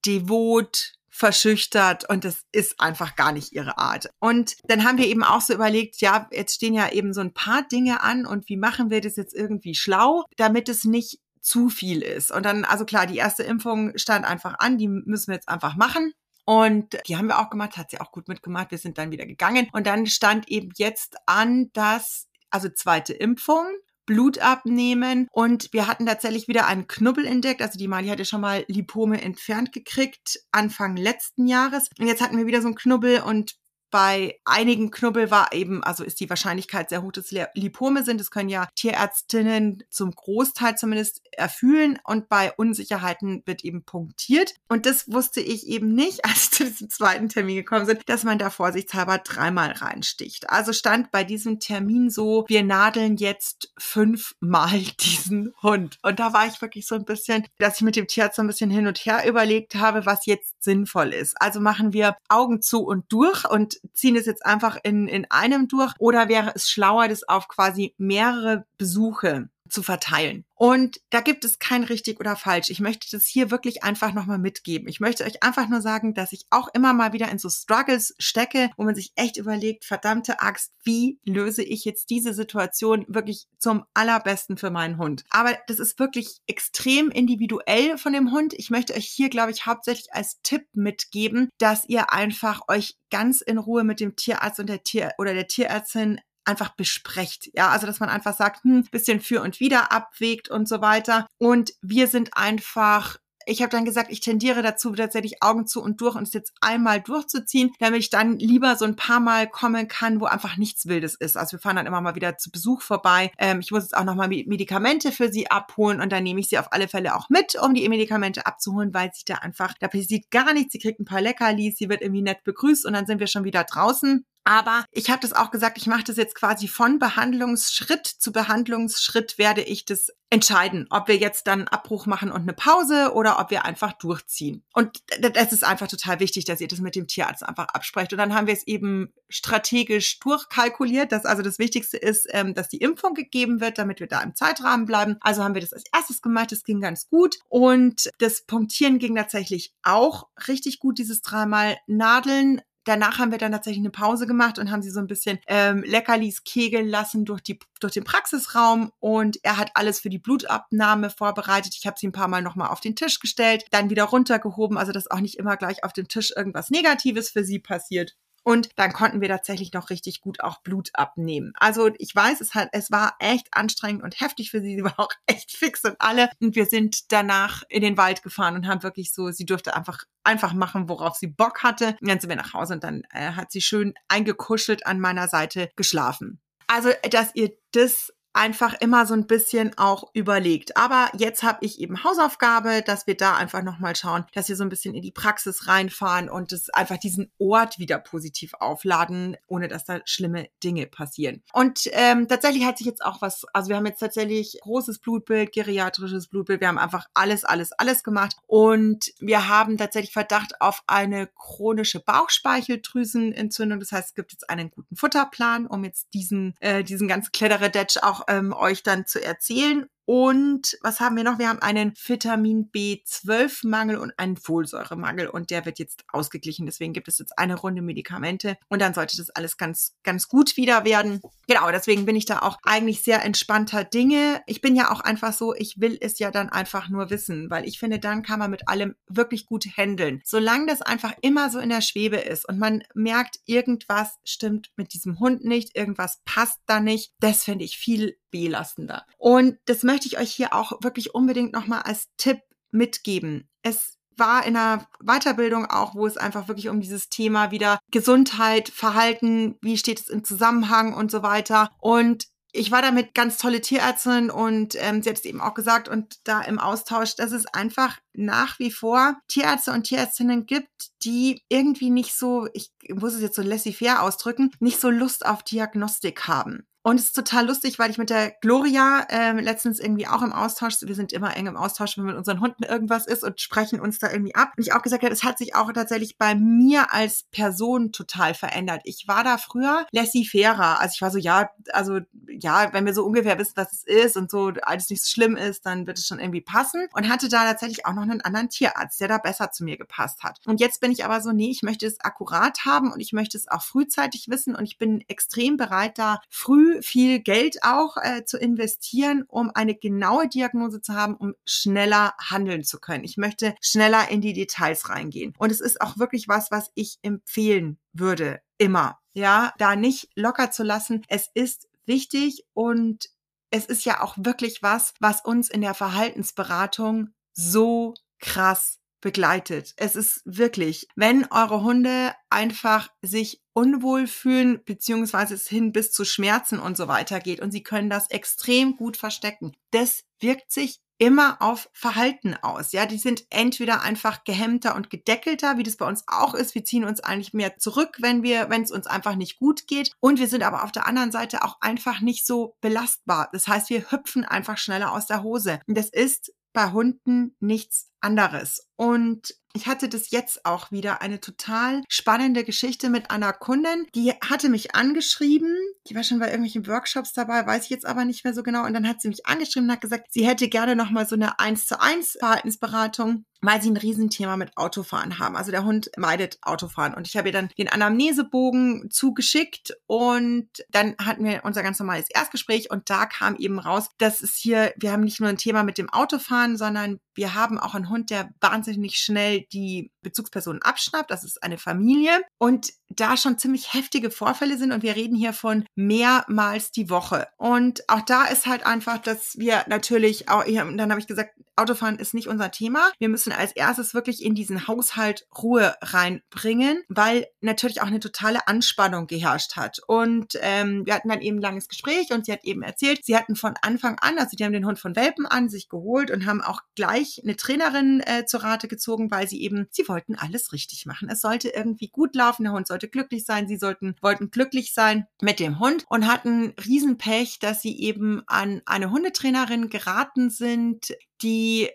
devot, 0.05 0.95
verschüchtert 1.09 2.09
und 2.09 2.25
das 2.25 2.45
ist 2.53 2.81
einfach 2.81 3.17
gar 3.17 3.33
nicht 3.33 3.53
ihre 3.53 3.77
Art. 3.79 4.09
Und 4.21 4.57
dann 4.65 4.85
haben 4.85 4.99
wir 4.99 5.07
eben 5.07 5.25
auch 5.25 5.41
so 5.41 5.53
überlegt, 5.53 6.01
ja, 6.01 6.29
jetzt 6.31 6.55
stehen 6.55 6.75
ja 6.75 6.93
eben 6.93 7.13
so 7.13 7.21
ein 7.21 7.35
paar 7.35 7.67
Dinge 7.67 8.03
an 8.03 8.25
und 8.25 8.49
wie 8.49 8.57
machen 8.57 8.91
wir 8.91 9.01
das 9.01 9.17
jetzt 9.17 9.35
irgendwie 9.35 9.75
schlau, 9.75 10.25
damit 10.37 10.69
es 10.69 10.85
nicht 10.85 11.19
zu 11.49 11.71
viel 11.71 12.03
ist. 12.03 12.31
Und 12.31 12.45
dann, 12.45 12.65
also 12.65 12.85
klar, 12.85 13.07
die 13.07 13.17
erste 13.17 13.43
Impfung 13.43 13.97
stand 13.97 14.25
einfach 14.27 14.59
an, 14.59 14.77
die 14.79 14.89
müssen 14.89 15.29
wir 15.29 15.35
jetzt 15.35 15.49
einfach 15.49 15.77
machen. 15.77 16.13
Und 16.45 16.99
die 17.07 17.17
haben 17.17 17.27
wir 17.27 17.39
auch 17.39 17.51
gemacht, 17.51 17.77
hat 17.77 17.91
sie 17.91 18.01
auch 18.01 18.13
gut 18.13 18.29
mitgemacht. 18.29 18.71
Wir 18.71 18.79
sind 18.79 18.99
dann 18.99 19.11
wieder 19.11 19.27
gegangen. 19.27 19.69
Und 19.73 19.87
dann 19.87 20.07
stand 20.07 20.49
eben 20.49 20.71
jetzt 20.77 21.17
an, 21.27 21.71
dass, 21.73 22.29
also 22.51 22.69
zweite 22.69 23.13
Impfung, 23.15 23.67
Blut 24.07 24.39
abnehmen 24.39 25.29
und 25.33 25.71
wir 25.75 25.87
hatten 25.87 26.07
tatsächlich 26.07 26.49
wieder 26.49 26.67
einen 26.67 26.87
Knubbel 26.87 27.27
entdeckt. 27.27 27.61
Also 27.61 27.79
die 27.79 27.89
Mali 27.89 28.09
hatte 28.09 28.25
schon 28.25 28.41
mal 28.41 28.65
Lipome 28.67 29.21
entfernt 29.21 29.71
gekriegt 29.71 30.41
Anfang 30.51 30.97
letzten 30.97 31.47
Jahres 31.47 31.91
und 31.99 32.07
jetzt 32.07 32.23
hatten 32.23 32.39
wir 32.39 32.47
wieder 32.47 32.63
so 32.63 32.69
einen 32.69 32.75
Knubbel 32.75 33.21
und 33.21 33.57
bei 33.91 34.39
einigen 34.45 34.91
Knubbel 34.91 35.31
war 35.31 35.53
eben, 35.53 35.83
also 35.83 36.05
ist 36.05 36.21
die 36.21 36.29
Wahrscheinlichkeit 36.29 36.91
sehr 36.91 37.03
hoch, 37.03 37.13
dass 37.13 37.33
Lipome 37.55 38.05
sind. 38.05 38.21
Das 38.21 38.31
können 38.31 38.49
ja 38.49 38.69
Tierärztinnen 38.75 39.85
zum 39.91 40.11
Großteil 40.11 40.77
zumindest 40.77 41.23
erfühlen. 41.33 41.99
Und 42.05 42.29
bei 42.29 42.53
Unsicherheiten 42.53 43.43
wird 43.47 43.65
eben 43.65 43.83
punktiert. 43.83 44.55
Und 44.69 44.87
das 44.87 45.11
wusste 45.11 45.41
ich 45.41 45.67
eben 45.67 45.95
nicht, 45.95 46.25
als 46.25 46.45
ich 46.45 46.51
zu 46.51 46.65
diesem 46.65 46.91
zweiten 46.91 47.29
Termin 47.29 47.57
gekommen 47.57 47.87
sind, 47.87 48.03
dass 48.07 48.25
man 48.25 48.39
da 48.39 48.51
vorsichtshalber 48.51 49.19
dreimal 49.19 49.73
reinsticht. 49.73 50.51
Also 50.51 50.73
stand 50.73 51.11
bei 51.11 51.25
diesem 51.25 51.61
Termin 51.61 52.11
so, 52.11 52.45
wir 52.49 52.63
nadeln 52.63 53.17
jetzt 53.17 53.73
fünfmal 53.79 54.81
diesen 55.01 55.55
Hund. 55.63 55.99
Und 56.03 56.21
da 56.21 56.33
war 56.33 56.47
ich 56.47 56.61
wirklich 56.61 56.87
so 56.87 56.95
ein 56.95 57.05
bisschen, 57.05 57.47
dass 57.59 57.77
ich 57.77 57.83
mit 57.83 57.97
dem 57.97 58.07
Tierarzt 58.07 58.37
so 58.37 58.43
ein 58.43 58.49
bisschen 58.49 58.71
hin 58.71 58.87
und 58.87 58.99
her 58.99 59.27
überlegt 59.27 59.75
habe, 59.75 60.07
was 60.07 60.27
jetzt 60.27 60.63
sinnvoll 60.63 61.09
ist. 61.09 61.41
Also 61.41 61.61
machen 61.61 61.93
wir 61.93 62.17
Augen 62.29 62.61
zu 62.61 62.85
und 62.85 63.05
durch 63.09 63.45
ziehen 63.93 64.17
es 64.17 64.27
jetzt 64.27 64.45
einfach 64.45 64.79
in, 64.83 65.09
in 65.09 65.27
einem 65.31 65.69
durch 65.69 65.95
oder 65.99 66.29
wäre 66.29 66.53
es 66.55 66.69
schlauer, 66.69 67.09
das 67.09 67.27
auf 67.27 67.49
quasi 67.49 67.95
mehrere 67.99 68.67
Besuche 68.77 69.49
zu 69.69 69.83
verteilen. 69.83 70.45
Und 70.55 71.01
da 71.11 71.21
gibt 71.21 71.45
es 71.45 71.61
kein 71.61 71.85
richtig 71.85 72.19
oder 72.19 72.35
falsch. 72.35 72.69
Ich 72.69 72.81
möchte 72.81 73.07
das 73.13 73.27
hier 73.27 73.51
wirklich 73.53 73.85
einfach 73.85 74.13
nochmal 74.13 74.39
mitgeben. 74.39 74.89
Ich 74.89 74.99
möchte 74.99 75.25
euch 75.25 75.43
einfach 75.43 75.69
nur 75.69 75.81
sagen, 75.81 76.15
dass 76.15 76.33
ich 76.33 76.47
auch 76.51 76.69
immer 76.75 76.93
mal 76.93 77.13
wieder 77.13 77.31
in 77.31 77.39
so 77.39 77.49
Struggles 77.49 78.15
stecke, 78.19 78.71
wo 78.77 78.83
man 78.83 78.97
sich 78.97 79.13
echt 79.15 79.37
überlegt, 79.37 79.85
verdammte 79.85 80.41
Axt, 80.41 80.73
wie 80.83 81.21
löse 81.25 81.63
ich 81.63 81.85
jetzt 81.85 82.11
diese 82.11 82.35
Situation 82.35 83.05
wirklich 83.09 83.47
zum 83.59 83.85
allerbesten 83.95 84.57
für 84.57 84.71
meinen 84.71 84.99
Hund? 84.99 85.25
Aber 85.31 85.57
das 85.69 85.79
ist 85.79 85.99
wirklich 86.01 86.39
extrem 86.49 87.11
individuell 87.11 87.97
von 87.97 88.13
dem 88.13 88.33
Hund. 88.33 88.53
Ich 88.55 88.71
möchte 88.71 88.95
euch 88.95 89.07
hier, 89.07 89.31
glaube 89.31 89.53
ich, 89.53 89.67
hauptsächlich 89.67 90.13
als 90.13 90.41
Tipp 90.43 90.67
mitgeben, 90.73 91.51
dass 91.59 91.85
ihr 91.89 92.13
einfach 92.13 92.63
euch 92.69 92.97
ganz 93.11 93.41
in 93.41 93.59
Ruhe 93.59 93.85
mit 93.85 94.01
dem 94.01 94.17
Tierarzt 94.17 94.61
und 94.61 94.69
der 94.69 94.83
Tier 94.83 95.13
oder 95.19 95.35
der 95.35 95.47
Tierärztin 95.47 96.21
einfach 96.49 96.71
besprecht. 96.71 97.51
Ja, 97.55 97.69
also 97.69 97.87
dass 97.87 98.01
man 98.01 98.09
einfach 98.09 98.37
sagt, 98.37 98.65
hm, 98.65 98.85
bisschen 98.91 99.21
für 99.21 99.43
und 99.43 99.61
wieder 99.61 99.93
abwägt 99.93 100.49
und 100.49 100.69
so 100.69 100.81
weiter. 100.81 101.27
Und 101.39 101.73
wir 101.83 102.09
sind 102.09 102.31
einfach 102.37 103.19
ich 103.49 103.63
habe 103.63 103.71
dann 103.71 103.85
gesagt, 103.85 104.13
ich 104.13 104.21
tendiere 104.21 104.63
dazu, 104.63 104.93
tatsächlich 104.93 105.43
Augen 105.43 105.67
zu 105.67 105.83
und 105.83 106.01
durch 106.01 106.17
und 106.17 106.25
es 106.25 106.35
jetzt 106.35 106.53
einmal 106.61 107.01
durchzuziehen, 107.01 107.73
damit 107.79 108.01
ich 108.01 108.11
dann 108.11 108.39
lieber 108.39 108.77
so 108.77 108.85
ein 108.85 108.97
paar 108.97 109.21
Mal 109.21 109.49
kommen 109.49 109.89
kann, 109.89 110.21
wo 110.21 110.27
einfach 110.27 110.59
nichts 110.59 110.87
Wildes 110.87 111.15
ist. 111.15 111.37
Also 111.37 111.53
wir 111.53 111.59
fahren 111.59 111.77
dann 111.77 111.87
immer 111.87 112.01
mal 112.01 112.15
wieder 112.15 112.37
zu 112.37 112.51
Besuch 112.51 112.83
vorbei. 112.83 113.33
Ähm, 113.39 113.61
ich 113.61 113.71
muss 113.71 113.85
jetzt 113.85 113.97
auch 113.97 114.05
nochmal 114.05 114.29
Medikamente 114.29 115.13
für 115.13 115.33
sie 115.33 115.51
abholen 115.51 116.01
und 116.01 116.13
dann 116.13 116.25
nehme 116.25 116.41
ich 116.41 116.49
sie 116.49 116.59
auf 116.59 116.73
alle 116.73 116.89
Fälle 116.89 117.17
auch 117.17 117.31
mit, 117.31 117.57
um 117.61 117.73
die 117.73 117.89
Medikamente 117.89 118.45
abzuholen, 118.45 118.93
weil 118.93 119.11
sie 119.15 119.25
da 119.25 119.37
einfach, 119.37 119.75
da 119.81 119.89
passiert 119.89 120.31
gar 120.31 120.53
nichts. 120.53 120.73
Sie 120.73 120.79
kriegt 120.79 121.01
ein 121.01 121.07
paar 121.07 121.23
Leckerlis, 121.23 121.79
sie 121.79 121.89
wird 121.89 122.03
irgendwie 122.03 122.23
nett 122.23 122.45
begrüßt 122.45 122.85
und 122.85 122.93
dann 122.93 123.07
sind 123.07 123.19
wir 123.19 123.29
schon 123.29 123.45
wieder 123.45 123.65
draußen. 123.65 124.27
Aber 124.45 124.85
ich 124.93 125.11
habe 125.11 125.21
das 125.21 125.33
auch 125.33 125.51
gesagt, 125.51 125.79
ich 125.79 125.87
mache 125.87 126.05
das 126.05 126.17
jetzt 126.17 126.35
quasi 126.35 126.69
von 126.69 126.99
Behandlungsschritt 126.99 128.07
zu 128.07 128.33
Behandlungsschritt 128.33 129.39
werde 129.39 129.63
ich 129.63 129.85
das 129.85 130.09
entscheiden, 130.31 130.87
ob 130.91 131.09
wir 131.09 131.17
jetzt 131.17 131.47
dann 131.47 131.69
Abbruch 131.69 132.07
machen 132.07 132.31
und 132.31 132.43
eine 132.43 132.53
Pause 132.53 133.13
oder 133.15 133.39
ob 133.41 133.51
wir 133.51 133.65
einfach 133.65 133.95
durchziehen. 133.95 134.63
Und 134.75 135.03
das 135.21 135.53
ist 135.53 135.65
einfach 135.65 135.89
total 135.89 136.21
wichtig, 136.21 136.45
dass 136.45 136.61
ihr 136.61 136.69
das 136.69 136.81
mit 136.81 136.97
dem 136.97 137.07
Tierarzt 137.07 137.43
einfach 137.43 137.69
absprecht. 137.69 138.13
Und 138.13 138.19
dann 138.19 138.35
haben 138.35 138.47
wir 138.47 138.55
es 138.55 138.67
eben 138.67 139.13
strategisch 139.31 140.19
durchkalkuliert, 140.21 141.13
dass 141.13 141.25
also 141.25 141.43
das 141.43 141.59
Wichtigste 141.59 141.97
ist, 141.97 142.27
ähm, 142.31 142.55
dass 142.55 142.69
die 142.69 142.79
Impfung 142.79 143.15
gegeben 143.15 143.61
wird, 143.61 143.79
damit 143.79 144.01
wir 144.01 144.07
da 144.07 144.21
im 144.21 144.35
Zeitrahmen 144.35 144.85
bleiben. 144.85 145.17
Also 145.21 145.43
haben 145.43 145.55
wir 145.55 145.63
das 145.63 145.73
als 145.73 145.85
erstes 145.95 146.21
gemacht, 146.21 146.53
das 146.53 146.65
ging 146.65 146.81
ganz 146.81 147.09
gut. 147.09 147.39
Und 147.49 148.11
das 148.19 148.43
Punktieren 148.43 148.99
ging 148.99 149.17
tatsächlich 149.17 149.73
auch 149.83 150.29
richtig 150.47 150.79
gut, 150.79 150.99
dieses 150.99 151.23
dreimal 151.23 151.79
Nadeln 151.87 152.61
Danach 152.89 153.19
haben 153.19 153.33
wir 153.33 153.39
dann 153.39 153.53
tatsächlich 153.53 153.83
eine 153.83 153.91
Pause 153.91 154.27
gemacht 154.27 154.59
und 154.59 154.71
haben 154.71 154.81
sie 154.81 154.89
so 154.89 154.99
ein 154.99 155.07
bisschen 155.07 155.39
ähm, 155.47 155.83
Leckerlis 155.83 156.43
kegeln 156.45 156.89
lassen 156.89 157.27
durch, 157.27 157.43
die, 157.43 157.59
durch 157.81 157.93
den 157.93 158.05
Praxisraum 158.05 158.93
und 158.99 159.39
er 159.43 159.59
hat 159.59 159.73
alles 159.75 160.01
für 160.01 160.09
die 160.09 160.19
Blutabnahme 160.19 161.11
vorbereitet. 161.11 161.75
Ich 161.79 161.87
habe 161.87 161.99
sie 161.99 162.09
ein 162.09 162.13
paar 162.13 162.29
Mal 162.29 162.41
nochmal 162.41 162.71
auf 162.71 162.81
den 162.81 162.97
Tisch 162.97 163.21
gestellt, 163.21 163.67
dann 163.73 163.91
wieder 163.91 164.05
runtergehoben, 164.05 164.79
also 164.79 164.91
dass 164.91 165.11
auch 165.11 165.21
nicht 165.21 165.35
immer 165.35 165.59
gleich 165.59 165.85
auf 165.85 165.93
dem 165.93 166.09
Tisch 166.09 166.33
irgendwas 166.35 166.71
Negatives 166.71 167.29
für 167.29 167.45
sie 167.45 167.59
passiert. 167.59 168.17
Und 168.43 168.71
dann 168.77 168.93
konnten 168.93 169.21
wir 169.21 169.29
tatsächlich 169.29 169.73
noch 169.73 169.91
richtig 169.91 170.21
gut 170.21 170.41
auch 170.41 170.63
Blut 170.63 170.91
abnehmen. 170.95 171.53
Also 171.57 171.91
ich 171.99 172.15
weiß, 172.15 172.41
es 172.41 172.55
hat, 172.55 172.69
es 172.73 172.91
war 172.91 173.17
echt 173.19 173.49
anstrengend 173.53 174.03
und 174.03 174.21
heftig 174.21 174.51
für 174.51 174.61
sie. 174.61 174.69
Sie 174.79 174.85
war 174.85 174.99
auch 175.01 175.11
echt 175.27 175.51
fix 175.51 175.85
und 175.85 175.97
alle. 175.99 176.31
Und 176.41 176.55
wir 176.55 176.67
sind 176.67 177.11
danach 177.11 177.65
in 177.69 177.83
den 177.83 177.97
Wald 177.97 178.23
gefahren 178.23 178.55
und 178.55 178.69
haben 178.69 178.85
wirklich 178.85 179.13
so, 179.13 179.31
sie 179.33 179.45
durfte 179.45 179.75
einfach, 179.75 180.05
einfach 180.23 180.53
machen, 180.53 180.89
worauf 180.89 181.17
sie 181.17 181.27
Bock 181.27 181.65
hatte. 181.65 181.97
Und 182.01 182.09
dann 182.09 182.21
sind 182.21 182.31
wir 182.31 182.37
nach 182.37 182.53
Hause 182.53 182.75
und 182.75 182.85
dann 182.85 183.03
äh, 183.13 183.33
hat 183.33 183.51
sie 183.51 183.61
schön 183.61 183.95
eingekuschelt 184.07 184.87
an 184.87 185.01
meiner 185.01 185.27
Seite 185.27 185.71
geschlafen. 185.75 186.41
Also, 186.69 186.91
dass 187.11 187.35
ihr 187.35 187.51
das 187.73 188.13
einfach 188.39 188.75
immer 188.81 189.05
so 189.05 189.15
ein 189.15 189.27
bisschen 189.27 189.77
auch 189.77 190.11
überlegt. 190.15 190.77
Aber 190.77 191.11
jetzt 191.19 191.43
habe 191.43 191.59
ich 191.67 191.81
eben 191.81 192.05
Hausaufgabe, 192.05 192.83
dass 192.87 193.09
wir 193.09 193.17
da 193.17 193.37
einfach 193.37 193.63
nochmal 193.63 193.97
schauen, 193.97 194.25
dass 194.33 194.49
wir 194.49 194.55
so 194.55 194.63
ein 194.63 194.69
bisschen 194.69 194.95
in 194.95 195.03
die 195.03 195.11
Praxis 195.11 195.67
reinfahren 195.67 196.31
und 196.31 196.53
das 196.53 196.71
einfach 196.71 196.99
diesen 196.99 197.33
Ort 197.39 197.81
wieder 197.81 197.99
positiv 197.99 198.55
aufladen, 198.55 199.37
ohne 199.49 199.67
dass 199.67 199.85
da 199.85 200.01
schlimme 200.05 200.49
Dinge 200.63 200.87
passieren. 200.87 201.43
Und 201.53 201.89
ähm, 201.93 202.29
tatsächlich 202.29 202.65
hat 202.65 202.79
sich 202.79 202.87
jetzt 202.87 203.05
auch 203.05 203.21
was, 203.21 203.45
also 203.53 203.71
wir 203.71 203.77
haben 203.77 203.87
jetzt 203.87 203.99
tatsächlich 203.99 204.59
großes 204.63 205.01
Blutbild, 205.01 205.53
geriatrisches 205.53 206.29
Blutbild, 206.29 206.61
wir 206.61 206.69
haben 206.69 206.79
einfach 206.79 207.07
alles, 207.15 207.45
alles, 207.45 207.73
alles 207.73 208.05
gemacht 208.05 208.37
und 208.47 209.13
wir 209.19 209.49
haben 209.49 209.77
tatsächlich 209.79 210.13
Verdacht 210.13 210.61
auf 210.61 210.85
eine 210.87 211.27
chronische 211.27 211.99
Bauchspeicheldrüsenentzündung. 211.99 213.81
Das 213.81 213.91
heißt, 213.91 214.11
es 214.11 214.15
gibt 214.15 214.31
jetzt 214.31 214.49
einen 214.49 214.71
guten 214.71 214.95
Futterplan, 214.95 215.67
um 215.67 215.83
jetzt 215.83 216.15
diesen, 216.15 216.55
äh, 216.61 216.85
diesen 216.85 217.09
ganzen 217.09 217.33
Kletteredetsch 217.33 217.99
auch 218.01 218.28
ähm, 218.29 218.53
euch 218.53 218.83
dann 218.83 219.07
zu 219.07 219.23
erzählen. 219.25 219.89
Und 220.09 220.79
was 220.81 221.01
haben 221.01 221.17
wir 221.17 221.23
noch? 221.23 221.39
Wir 221.39 221.51
haben 221.51 221.59
einen 221.59 221.93
Vitamin 221.93 222.71
B12-Mangel 222.73 223.99
und 223.99 224.19
einen 224.19 224.39
Folsäuremangel 224.39 225.29
und 225.29 225.51
der 225.51 225.67
wird 225.67 225.79
jetzt 225.79 226.03
ausgeglichen. 226.11 226.65
Deswegen 226.65 226.95
gibt 226.95 227.09
es 227.09 227.19
jetzt 227.19 227.39
eine 227.39 227.57
Runde 227.57 227.83
Medikamente 227.83 228.57
und 228.71 228.81
dann 228.81 228.95
sollte 228.95 229.19
das 229.19 229.29
alles 229.29 229.59
ganz, 229.59 229.97
ganz 230.05 230.27
gut 230.27 230.57
wieder 230.57 230.87
werden. 230.87 231.21
Genau, 231.47 231.71
deswegen 231.71 232.07
bin 232.07 232.17
ich 232.17 232.25
da 232.25 232.39
auch 232.39 232.57
eigentlich 232.63 233.03
sehr 233.03 233.23
entspannter 233.23 233.85
Dinge. 233.85 234.41
Ich 234.47 234.63
bin 234.63 234.77
ja 234.77 234.91
auch 234.91 235.01
einfach 235.01 235.35
so, 235.35 235.55
ich 235.55 235.79
will 235.79 235.99
es 236.01 236.19
ja 236.19 236.31
dann 236.31 236.49
einfach 236.49 236.89
nur 236.89 237.11
wissen, 237.11 237.51
weil 237.51 237.69
ich 237.69 237.79
finde, 237.79 237.99
dann 237.99 238.23
kann 238.23 238.39
man 238.39 238.51
mit 238.51 238.67
allem 238.67 238.95
wirklich 239.09 239.45
gut 239.45 239.67
handeln. 239.77 240.23
Solange 240.25 240.69
das 240.69 240.81
einfach 240.81 241.13
immer 241.21 241.51
so 241.51 241.59
in 241.59 241.69
der 241.69 241.83
Schwebe 241.83 242.17
ist 242.17 242.49
und 242.49 242.59
man 242.59 242.83
merkt, 242.95 243.41
irgendwas 243.45 244.17
stimmt 244.25 244.71
mit 244.75 244.95
diesem 244.95 245.21
Hund 245.21 245.45
nicht, 245.45 245.77
irgendwas 245.77 246.23
passt 246.25 246.61
da 246.65 246.81
nicht, 246.81 247.13
das 247.21 247.45
finde 247.45 247.67
ich 247.67 247.77
viel 247.77 248.17
belastender. 248.31 249.05
Und 249.17 249.59
das 249.65 249.83
möchte 249.83 249.98
ich 250.07 250.19
euch 250.19 250.33
hier 250.33 250.55
auch 250.55 250.73
wirklich 250.83 251.15
unbedingt 251.15 251.53
nochmal 251.53 251.83
als 251.83 252.09
Tipp 252.17 252.41
mitgeben. 252.71 253.49
Es 253.63 253.99
war 254.17 254.45
in 254.45 254.57
einer 254.57 254.87
Weiterbildung 255.01 255.67
auch, 255.67 255.95
wo 255.95 256.07
es 256.07 256.17
einfach 256.17 256.49
wirklich 256.49 256.69
um 256.69 256.81
dieses 256.81 257.09
Thema 257.09 257.51
wieder 257.51 257.79
Gesundheit, 257.91 258.69
Verhalten, 258.69 259.57
wie 259.63 259.79
steht 259.79 260.01
es 260.01 260.09
im 260.09 260.25
Zusammenhang 260.25 260.95
und 260.95 261.11
so 261.11 261.23
weiter. 261.23 261.71
Und 261.79 262.27
ich 262.53 262.71
war 262.71 262.83
damit 262.83 263.15
ganz 263.15 263.37
tolle 263.37 263.61
Tierärztin 263.61 264.31
und 264.31 264.75
ähm, 264.81 265.03
sie 265.03 265.11
hat 265.11 265.19
es 265.19 265.25
eben 265.25 265.41
auch 265.41 265.55
gesagt 265.55 265.89
und 265.89 266.17
da 266.25 266.41
im 266.41 266.59
Austausch, 266.59 267.15
dass 267.15 267.33
es 267.33 267.47
einfach 267.47 267.99
nach 268.15 268.59
wie 268.59 268.71
vor 268.71 269.17
Tierärzte 269.29 269.73
und 269.73 269.85
Tierärztinnen 269.85 270.47
gibt, 270.47 270.91
die 271.03 271.43
irgendwie 271.49 271.91
nicht 271.91 272.15
so, 272.15 272.49
ich 272.55 272.73
muss 272.89 273.15
es 273.15 273.21
jetzt 273.21 273.37
so 273.37 273.43
laissez-faire 273.43 274.03
ausdrücken, 274.03 274.51
nicht 274.61 274.81
so 274.81 274.89
Lust 274.89 275.27
auf 275.27 275.43
Diagnostik 275.43 276.27
haben. 276.27 276.67
Und 276.89 276.99
es 276.99 277.09
ist 277.09 277.17
total 277.17 277.47
lustig, 277.47 277.79
weil 277.79 277.91
ich 277.91 277.99
mit 277.99 278.09
der 278.09 278.31
Gloria 278.41 279.07
äh, 279.11 279.39
letztens 279.39 279.79
irgendwie 279.79 280.07
auch 280.07 280.23
im 280.23 280.33
Austausch, 280.33 280.77
wir 280.81 280.95
sind 280.95 281.13
immer 281.13 281.37
eng 281.37 281.47
im 281.47 281.59
Austausch, 281.59 281.99
wenn 281.99 282.07
mit 282.07 282.17
unseren 282.17 282.41
Hunden 282.41 282.63
irgendwas 282.63 283.07
ist 283.07 283.25
und 283.25 283.43
sprechen 283.43 283.79
uns 283.79 283.99
da 283.99 284.11
irgendwie 284.11 284.35
ab. 284.35 284.53
Und 284.57 284.67
ich 284.67 284.73
auch 284.73 284.81
gesagt 284.81 285.03
habe, 285.03 285.13
es 285.13 285.23
hat 285.23 285.37
sich 285.37 285.55
auch 285.55 285.71
tatsächlich 285.71 286.17
bei 286.17 286.35
mir 286.35 286.95
als 286.95 287.25
Person 287.25 287.93
total 287.93 288.33
verändert. 288.33 288.81
Ich 288.85 289.07
war 289.07 289.23
da 289.23 289.37
früher 289.37 289.87
laissez-faire. 289.93 290.81
Also 290.81 290.95
ich 290.95 291.03
war 291.03 291.11
so, 291.11 291.19
ja, 291.19 291.51
also 291.75 292.01
ja, 292.41 292.73
wenn 292.73 292.87
wir 292.87 292.95
so 292.95 293.05
ungefähr 293.05 293.39
wissen, 293.39 293.53
was 293.57 293.73
es 293.73 293.85
ist 293.85 294.17
und 294.17 294.31
so 294.31 294.53
alles 294.63 294.91
nicht 294.91 295.03
so 295.03 295.11
schlimm 295.11 295.37
ist, 295.37 295.67
dann 295.67 295.87
wird 295.87 295.99
es 295.99 296.07
schon 296.07 296.21
irgendwie 296.21 296.41
passen. 296.41 296.87
Und 296.93 297.09
hatte 297.09 297.29
da 297.29 297.45
tatsächlich 297.45 297.87
auch 297.87 297.93
noch 297.93 298.03
einen 298.03 298.21
anderen 298.21 298.49
Tierarzt, 298.49 299.01
der 299.01 299.09
da 299.09 299.19
besser 299.19 299.51
zu 299.51 299.65
mir 299.65 299.77
gepasst 299.77 300.23
hat. 300.23 300.41
Und 300.47 300.61
jetzt 300.61 300.81
bin 300.81 300.93
ich 300.93 301.05
aber 301.05 301.21
so, 301.21 301.33
nee, 301.33 301.51
ich 301.51 301.63
möchte 301.63 301.87
es 301.87 302.01
akkurat 302.01 302.65
haben 302.65 302.93
und 302.93 303.01
ich 303.01 303.13
möchte 303.13 303.37
es 303.37 303.49
auch 303.49 303.63
frühzeitig 303.63 304.29
wissen 304.29 304.55
und 304.55 304.65
ich 304.65 304.79
bin 304.79 305.05
extrem 305.09 305.57
bereit, 305.57 305.99
da 305.99 306.21
früh 306.31 306.83
viel 306.83 307.21
Geld 307.21 307.59
auch 307.63 307.97
äh, 307.97 308.25
zu 308.25 308.39
investieren, 308.39 309.25
um 309.29 309.51
eine 309.55 309.75
genaue 309.75 310.29
Diagnose 310.29 310.81
zu 310.81 310.95
haben, 310.95 311.15
um 311.15 311.35
schneller 311.45 312.15
handeln 312.19 312.65
zu 312.65 312.79
können. 312.79 313.05
Ich 313.05 313.17
möchte 313.17 313.55
schneller 313.61 314.11
in 314.11 314.21
die 314.21 314.33
Details 314.33 314.89
reingehen. 314.89 315.35
Und 315.39 315.51
es 315.51 315.61
ist 315.61 315.81
auch 315.81 315.99
wirklich 315.99 316.29
was, 316.29 316.51
was 316.51 316.71
ich 316.75 316.99
empfehlen 317.03 317.79
würde, 317.93 318.41
immer. 318.59 318.99
Ja, 319.15 319.53
da 319.59 319.75
nicht 319.75 320.11
locker 320.15 320.53
zu 320.53 320.63
lassen. 320.63 321.03
Es 321.09 321.29
ist 321.35 321.68
wichtig 321.89 322.45
und 322.55 323.09
es 323.51 323.67
ist 323.67 323.85
ja 323.85 324.03
auch 324.03 324.15
wirklich 324.19 324.63
was, 324.63 324.95
was 325.01 325.25
uns 325.25 325.49
in 325.49 325.63
der 325.63 325.75
Verhaltensberatung 325.75 327.15
so 327.33 327.95
krass 328.21 328.79
begleitet. 329.01 329.75
Es 329.77 329.97
ist 329.97 330.23
wirklich, 330.25 330.89
wenn 330.97 331.25
eure 331.31 331.63
Hunde 331.63 332.13
einfach 332.31 332.91
sich 333.01 333.43
unwohl 333.53 334.07
fühlen, 334.07 334.61
beziehungsweise 334.65 335.35
es 335.35 335.49
hin 335.49 335.73
bis 335.73 335.93
zu 335.93 336.05
Schmerzen 336.05 336.59
und 336.59 336.77
so 336.77 336.89
weiter 336.89 337.21
geht 337.21 337.41
und 337.41 337.53
sie 337.53 337.63
können 337.63 337.91
das 337.91 338.11
extrem 338.11 338.77
gut 338.77 338.97
verstecken. 338.97 339.57
Das 339.71 340.05
wirkt 340.21 340.51
sich 340.51 340.81
immer 340.99 341.41
auf 341.41 341.71
Verhalten 341.73 342.35
aus. 342.35 342.73
Ja, 342.73 342.85
die 342.87 342.99
sind 342.99 343.25
entweder 343.31 343.83
einfach 343.83 344.25
gehemmter 344.25 344.75
und 344.75 344.91
gedeckelter, 344.91 345.57
wie 345.57 345.63
das 345.63 345.77
bei 345.77 345.87
uns 345.87 346.05
auch 346.07 346.35
ist. 346.35 346.55
Wir 346.55 346.65
ziehen 346.65 346.85
uns 346.85 347.01
eigentlich 347.01 347.33
mehr 347.33 347.59
zurück, 347.59 347.99
wenn 348.01 348.23
wir, 348.23 348.51
wenn 348.51 348.63
es 348.63 348.73
uns 348.73 348.87
einfach 348.87 349.15
nicht 349.15 349.39
gut 349.39 349.67
geht. 349.67 349.93
Und 350.01 350.19
wir 350.19 350.29
sind 350.29 350.43
aber 350.43 350.65
auf 350.65 350.73
der 350.73 350.87
anderen 350.87 351.13
Seite 351.13 351.45
auch 351.45 351.59
einfach 351.61 352.01
nicht 352.01 352.27
so 352.27 352.57
belastbar. 352.61 353.29
Das 353.33 353.47
heißt, 353.49 353.71
wir 353.71 353.91
hüpfen 353.91 354.25
einfach 354.25 354.59
schneller 354.59 354.93
aus 354.93 355.07
der 355.07 355.23
Hose. 355.23 355.61
Und 355.67 355.79
das 355.79 355.89
ist 355.89 356.33
bei 356.53 356.73
Hunden 356.73 357.37
nichts 357.41 357.91
anderes. 358.01 358.69
Und 358.77 359.35
ich 359.59 359.67
hatte 359.67 359.89
das 359.89 360.11
jetzt 360.13 360.47
auch 360.47 360.71
wieder 360.71 361.03
eine 361.03 361.21
total 361.21 361.83
spannende 361.89 362.45
Geschichte 362.45 362.91
mit 362.91 363.11
einer 363.11 363.33
Kundin, 363.33 363.87
die 363.93 364.13
hatte 364.13 364.49
mich 364.49 364.77
angeschrieben, 364.77 365.53
die 365.89 365.97
war 365.97 366.05
schon 366.05 366.21
bei 366.21 366.27
irgendwelchen 366.27 366.69
Workshops 366.69 367.13
dabei, 367.13 367.45
weiß 367.45 367.65
ich 367.65 367.71
jetzt 367.71 367.85
aber 367.85 368.05
nicht 368.05 368.23
mehr 368.23 368.35
so 368.35 368.45
genau. 368.45 368.65
Und 368.65 368.73
dann 368.73 368.87
hat 368.89 369.01
sie 369.01 369.09
mich 369.09 369.27
angeschrieben 369.27 369.69
und 369.69 369.75
hat 369.75 369.81
gesagt, 369.81 370.07
sie 370.11 370.25
hätte 370.25 370.49
gerne 370.49 370.77
nochmal 370.77 371.09
so 371.09 371.17
eine 371.17 371.41
1 371.41 371.67
zu 371.67 371.81
1 371.81 372.19
Verhaltensberatung 372.21 373.25
weil 373.41 373.63
sie 373.63 373.71
ein 373.71 373.77
Riesenthema 373.77 374.37
mit 374.37 374.57
Autofahren 374.57 375.19
haben. 375.19 375.37
Also 375.37 375.51
der 375.51 375.65
Hund 375.65 375.91
meidet 375.97 376.39
Autofahren. 376.43 376.95
Und 376.95 377.07
ich 377.07 377.17
habe 377.17 377.29
ihr 377.29 377.33
dann 377.33 377.51
den 377.59 377.69
Anamnesebogen 377.69 378.91
zugeschickt 378.91 379.77
und 379.87 380.49
dann 380.71 380.97
hatten 381.01 381.25
wir 381.25 381.43
unser 381.45 381.63
ganz 381.63 381.79
normales 381.79 382.09
Erstgespräch 382.11 382.71
und 382.71 382.91
da 382.91 383.07
kam 383.07 383.37
eben 383.37 383.59
raus, 383.59 383.91
dass 383.99 384.21
es 384.23 384.37
hier, 384.37 384.73
wir 384.77 384.93
haben 384.93 385.05
nicht 385.05 385.21
nur 385.21 385.29
ein 385.29 385.37
Thema 385.37 385.63
mit 385.63 385.79
dem 385.79 385.89
Autofahren, 385.89 386.57
sondern 386.57 386.99
wir 387.15 387.35
haben 387.35 387.59
auch 387.59 387.75
einen 387.75 387.89
Hund, 387.89 388.11
der 388.11 388.31
wahnsinnig 388.41 388.97
schnell 388.97 389.45
die 389.53 389.93
Bezugspersonen 390.03 390.63
abschnappt. 390.63 391.11
Das 391.11 391.25
ist 391.25 391.43
eine 391.43 391.59
Familie 391.59 392.23
und 392.39 392.73
da 392.89 393.17
schon 393.17 393.39
ziemlich 393.39 393.75
heftige 393.75 394.11
Vorfälle 394.11 394.57
sind 394.57 394.73
und 394.73 394.83
wir 394.83 394.97
reden 394.97 395.17
hier 395.17 395.33
von 395.33 395.65
mehrmals 395.75 396.73
die 396.73 396.91
Woche. 396.91 397.29
Und 397.37 397.89
auch 397.89 398.03
da 398.03 398.25
ist 398.25 398.47
halt 398.47 398.67
einfach, 398.67 398.99
dass 398.99 399.39
wir 399.39 399.65
natürlich 399.69 400.29
auch, 400.29 400.45
dann 400.45 400.91
habe 400.91 401.01
ich 401.01 401.07
gesagt, 401.07 401.35
Autofahren 401.59 401.99
ist 401.99 402.15
nicht 402.15 402.29
unser 402.29 402.51
Thema. 402.51 402.91
Wir 402.99 403.09
müssen 403.09 403.33
als 403.33 403.53
erstes 403.53 403.95
wirklich 403.95 404.25
in 404.25 404.35
diesen 404.35 404.67
Haushalt 404.67 405.27
Ruhe 405.37 405.75
reinbringen, 405.83 406.83
weil 406.89 407.27
natürlich 407.41 407.81
auch 407.83 407.87
eine 407.87 408.01
totale 408.01 408.47
Anspannung 408.47 409.07
geherrscht 409.07 409.57
hat. 409.57 409.81
Und 409.87 410.39
ähm, 410.41 410.87
wir 410.87 410.95
hatten 410.95 411.09
dann 411.09 411.21
eben 411.21 411.39
ein 411.39 411.43
langes 411.43 411.69
Gespräch 411.69 412.11
und 412.11 412.27
sie 412.27 412.33
hat 412.33 412.45
eben 412.45 412.63
erzählt, 412.63 413.05
sie 413.05 413.17
hatten 413.17 413.37
von 413.37 413.55
Anfang 413.63 413.99
an, 414.01 414.19
also 414.19 414.37
die 414.37 414.45
haben 414.45 414.53
den 414.53 414.67
Hund 414.67 414.79
von 414.79 414.97
Welpen 414.97 415.27
an 415.27 415.49
sich 415.49 415.69
geholt 415.69 416.11
und 416.11 416.27
haben 416.27 416.41
auch 416.41 416.61
gleich 416.75 417.21
eine 417.23 417.37
Trainerin 417.37 418.01
äh, 418.01 418.25
zur 418.27 418.43
Rate 418.43 418.69
gezogen, 418.69 419.11
weil 419.11 419.29
sie 419.29 419.43
eben, 419.43 419.67
sie 419.71 419.89
wollten 419.89 420.15
alles 420.15 420.53
richtig 420.53 420.87
machen. 420.87 421.09
Es 421.11 421.21
sollte 421.21 421.49
irgendwie 421.49 421.89
gut 421.89 422.15
laufen, 422.15 422.45
der 422.45 422.53
Hund 422.53 422.67
sollte 422.67 422.89
glücklich 422.89 423.25
sein, 423.25 423.49
sie 423.49 423.57
sollten, 423.57 423.97
wollten 424.01 424.31
glücklich 424.31 424.73
sein 424.73 425.07
mit 425.21 425.41
dem 425.41 425.59
Hund 425.59 425.85
und 425.89 426.07
hatten 426.07 426.55
Riesenpech, 426.65 427.39
dass 427.41 427.63
sie 427.63 427.79
eben 427.81 428.23
an 428.27 428.63
eine 428.67 428.91
Hundetrainerin 428.91 429.69
geraten 429.69 430.31
sind, 430.31 430.95
die 431.23 431.71